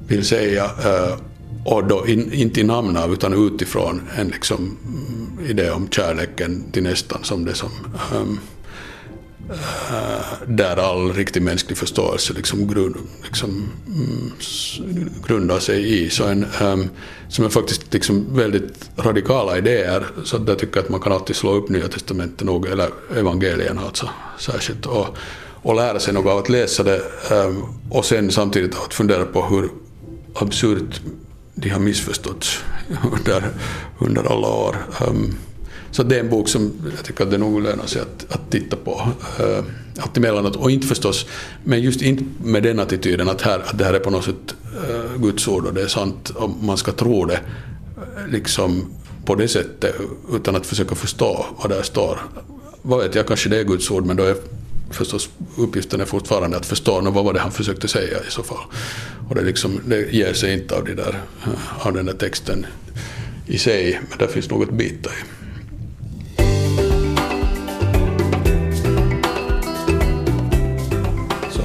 vill 0.07 0.25
säga. 0.25 0.71
Och 1.65 1.87
då 1.87 2.07
in, 2.07 2.33
inte 2.33 2.61
i 2.61 2.63
namn 2.63 2.97
av 2.97 3.13
utan 3.13 3.47
utifrån 3.47 4.01
en 4.17 4.27
liksom 4.27 4.77
mm, 4.85 5.49
idé 5.49 5.71
om 5.71 5.87
kärleken 5.89 6.63
till 6.71 6.83
nästan 6.83 7.23
som 7.23 7.45
det 7.45 7.53
som 7.53 7.69
ehm, 8.15 8.39
Eh, 9.49 10.47
där 10.47 10.77
all 10.77 11.13
riktig 11.13 11.41
mänsklig 11.41 11.77
förståelse 11.77 12.33
liksom, 12.33 12.67
grund, 12.67 12.95
liksom, 13.23 13.69
mm, 13.87 14.31
grundar 15.27 15.59
sig 15.59 16.03
i. 16.03 16.09
Så 16.09 16.23
en, 16.23 16.45
um, 16.61 16.89
som 17.29 17.45
är 17.45 17.49
faktiskt 17.49 17.93
liksom 17.93 18.35
väldigt 18.35 18.89
radikala 18.97 19.57
idéer. 19.57 20.05
Så 20.23 20.37
där 20.37 20.55
tycker 20.55 20.77
jag 20.77 20.83
att 20.83 20.89
man 20.89 20.99
kan 20.99 21.11
alltid 21.11 21.35
slå 21.35 21.51
upp 21.51 21.69
Nya 21.69 21.87
Testamentet 21.87 22.47
nog, 22.47 22.67
eller 22.67 22.89
evangelierna 23.17 23.81
alltså 23.81 24.09
särskilt. 24.39 24.85
Och, 24.85 25.07
och 25.61 25.75
lära 25.75 25.99
sig 25.99 26.13
något 26.13 26.31
av 26.31 26.37
att 26.37 26.49
läsa 26.49 26.83
det 26.83 27.01
um, 27.31 27.63
och 27.89 28.05
sen 28.05 28.31
samtidigt 28.31 28.75
att 28.75 28.93
fundera 28.93 29.25
på 29.25 29.45
hur 29.45 29.69
absurt 30.33 31.01
de 31.55 31.69
har 31.69 31.79
missförståtts 31.79 32.59
under, 33.11 33.43
under 33.99 34.31
alla 34.31 34.47
år. 34.47 34.75
Um, 35.07 35.35
så 35.97 36.03
det 36.03 36.15
är 36.15 36.19
en 36.19 36.29
bok 36.29 36.49
som 36.49 36.73
jag 36.95 37.05
tycker 37.05 37.23
att 37.23 37.31
det 37.31 37.37
nog 37.37 37.61
lönar 37.61 37.85
sig 37.85 38.01
att, 38.01 38.33
att 38.33 38.51
titta 38.51 38.75
på. 38.75 39.11
Eh, 39.39 39.45
uh, 39.45 39.63
allt 39.97 40.17
emellanåt. 40.17 40.55
Och 40.55 40.71
inte 40.71 40.87
förstås, 40.87 41.25
men 41.63 41.81
just 41.81 42.01
inte 42.01 42.23
med 42.43 42.63
den 42.63 42.79
attityden 42.79 43.29
att, 43.29 43.41
här, 43.41 43.59
att 43.59 43.77
det 43.77 43.85
här 43.85 43.93
är 43.93 43.99
på 43.99 44.09
något 44.09 44.25
sätt 44.25 44.55
uh, 44.89 45.21
Guds 45.21 45.47
ord 45.47 45.65
och 45.65 45.73
det 45.73 45.81
är 45.81 45.87
sant 45.87 46.31
om 46.35 46.65
man 46.65 46.77
ska 46.77 46.91
tro 46.91 47.25
det 47.25 47.33
eh, 47.33 48.31
liksom 48.31 48.85
på 49.25 49.35
det 49.35 49.47
sättet 49.47 49.95
utan 50.33 50.55
att 50.55 50.65
försöka 50.65 50.95
förstå 50.95 51.45
vad 51.61 51.69
där 51.69 51.81
står. 51.81 52.19
Vad 52.81 52.99
vet 52.99 53.15
jag, 53.15 53.27
kanske 53.27 53.49
det 53.49 53.59
är 53.59 53.63
Guds 53.63 53.91
ord 53.91 54.05
men 54.05 54.17
då 54.17 54.23
är 54.23 54.35
förstås 54.89 55.29
uppgiften 55.57 56.01
är 56.01 56.05
fortfarande 56.05 56.57
att 56.57 56.65
förstå 56.65 57.01
vad 57.01 57.25
var 57.25 57.33
det 57.33 57.39
han 57.39 57.51
försökte 57.51 57.87
säga 57.87 58.17
i 58.27 58.31
så 58.31 58.43
fall. 58.43 58.63
Och 59.29 59.35
det, 59.35 59.41
liksom, 59.41 59.79
det 59.85 60.13
ger 60.13 60.33
sig 60.33 60.53
inte 60.53 60.75
av, 60.75 60.85
de 60.85 60.95
där, 60.95 61.21
av 61.79 61.93
den 61.93 62.05
där 62.05 62.13
texten 62.13 62.65
i 63.47 63.57
sig, 63.57 63.99
men 64.09 64.17
där 64.17 64.27
finns 64.27 64.49
något 64.49 64.71
bita 64.71 65.09
i. 65.09 65.37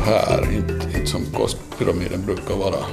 här, 0.02 0.52
inte, 0.56 0.72
inte 0.72 1.06
som 1.06 1.20
kostpyramiden 1.24 2.26
brukar 2.26 2.56
vara, 2.56 2.84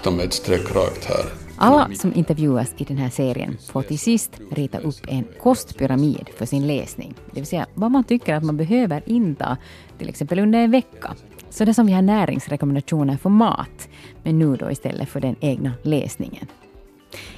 utan 0.00 0.16
med 0.16 0.26
ett 0.26 0.32
streck 0.32 0.74
rakt 0.74 1.04
här. 1.04 1.24
Alla 1.56 1.90
som 1.94 2.14
intervjuas 2.14 2.74
i 2.76 2.84
den 2.84 2.96
här 2.96 3.10
serien 3.10 3.56
får 3.72 3.82
till 3.82 3.98
sist 3.98 4.30
rita 4.50 4.78
upp 4.78 5.00
en 5.08 5.24
kostpyramid 5.42 6.28
för 6.36 6.46
sin 6.46 6.66
läsning. 6.66 7.14
Det 7.30 7.40
vill 7.40 7.46
säga 7.46 7.66
vad 7.74 7.90
man 7.90 8.04
tycker 8.04 8.34
att 8.34 8.42
man 8.42 8.56
behöver 8.56 9.02
inta, 9.06 9.56
till 9.98 10.08
exempel 10.08 10.38
under 10.38 10.58
en 10.58 10.70
vecka. 10.70 11.14
Så 11.50 11.64
det 11.64 11.74
som 11.74 11.86
vi 11.86 11.92
har 11.92 12.02
näringsrekommendationer 12.02 13.16
för 13.16 13.30
mat, 13.30 13.88
men 14.22 14.38
nu 14.38 14.56
då 14.56 14.70
istället 14.70 15.08
för 15.08 15.20
den 15.20 15.36
egna 15.40 15.72
läsningen. 15.82 16.46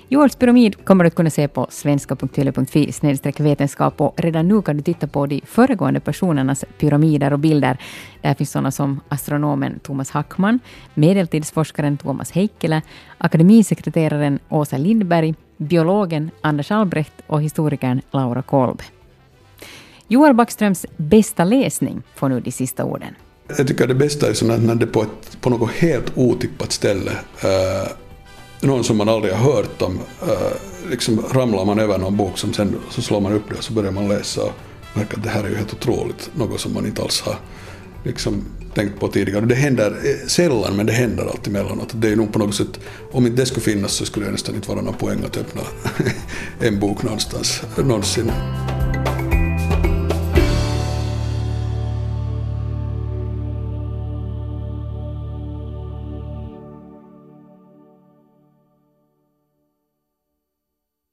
Joels 0.09 0.37
pyramid 0.37 0.85
kommer 0.85 1.05
du 1.05 1.09
att 1.09 1.14
kunna 1.14 1.31
se 1.31 1.49
på 1.49 1.67
svenska.yle.fi 1.71 2.93
vetenskap 3.38 4.01
och 4.01 4.14
redan 4.21 4.49
nu 4.49 4.62
kan 4.62 4.77
du 4.77 4.83
titta 4.83 5.07
på 5.07 5.27
de 5.27 5.41
föregående 5.47 6.01
personernas 6.01 6.64
pyramider 6.79 7.33
och 7.33 7.38
bilder. 7.38 7.79
Där 8.21 8.35
finns 8.35 8.51
sådana 8.51 8.71
som 8.71 9.01
astronomen 9.09 9.79
Thomas 9.83 10.11
Hackman, 10.11 10.61
medeltidsforskaren 10.95 11.97
Thomas 11.97 12.33
Heikkilä, 12.33 12.83
akademisekreteraren 13.19 14.38
Åsa 14.49 14.77
Lindberg, 14.77 15.35
biologen 15.57 16.31
Anders 16.41 16.71
Albrecht 16.71 17.12
och 17.27 17.43
historikern 17.43 18.01
Laura 18.11 18.43
Kolbe. 18.43 18.85
Joel 20.09 20.35
Backströms 20.35 20.87
bästa 20.97 21.45
läsning 21.45 22.03
får 22.14 22.29
nu 22.29 22.41
de 22.41 22.53
sista 22.53 22.85
orden. 22.85 23.14
Jag 23.57 23.67
tycker 23.67 23.87
det 23.87 23.95
bästa 23.95 24.29
är 24.29 24.59
när 24.59 24.75
det 24.75 24.87
på, 24.87 25.03
ett, 25.03 25.41
på 25.41 25.51
något 25.51 25.71
helt 25.71 26.12
otippat 26.14 26.73
ställe 26.73 27.11
uh, 27.11 27.91
någon 28.61 28.85
som 28.85 28.97
man 28.97 29.09
aldrig 29.09 29.35
har 29.35 29.53
hört 29.53 29.83
om, 29.83 29.99
eh, 30.23 30.90
liksom 30.90 31.25
ramlar 31.33 31.64
man 31.64 31.79
över 31.79 31.99
någon 31.99 32.16
bok 32.16 32.38
som 32.38 32.53
sen 32.53 32.77
så 32.90 33.03
slår 33.03 33.21
man 33.21 33.33
upp 33.33 33.42
det 33.49 33.55
och 33.55 33.64
så 33.64 33.73
börjar 33.73 33.92
man 33.92 34.09
läsa 34.09 34.42
och 34.42 34.53
märker 34.94 35.16
att 35.16 35.23
det 35.23 35.31
här 35.31 35.44
är 35.44 35.49
ju 35.49 35.57
helt 35.57 35.73
otroligt, 35.73 36.31
något 36.35 36.61
som 36.61 36.75
man 36.75 36.87
inte 36.87 37.03
alls 37.03 37.21
har 37.21 37.37
liksom 38.05 38.44
tänkt 38.75 39.01
på 39.01 39.09
tidigare. 39.09 39.47
Det 39.47 39.55
händer 39.55 39.90
eh, 39.90 40.27
sällan 40.27 40.77
men 40.77 40.87
det 40.87 40.92
händer 40.92 41.27
alltid 41.27 41.57
emellanåt. 41.57 41.88
Det 41.94 42.09
är 42.09 42.16
nog 42.16 42.33
på 42.33 42.38
något 42.38 42.55
sätt, 42.55 42.81
om 43.12 43.27
inte 43.27 43.42
det 43.42 43.47
skulle 43.47 43.64
finnas 43.64 43.92
så 43.92 44.05
skulle 44.05 44.27
det 44.27 44.33
nästan 44.33 44.55
inte 44.55 44.68
vara 44.68 44.81
någon 44.81 44.94
poäng 44.94 45.25
att 45.25 45.37
öppna 45.37 45.62
en 46.61 46.81
bok 46.81 47.03
någonstans, 47.03 47.62
någonsin. 47.77 48.31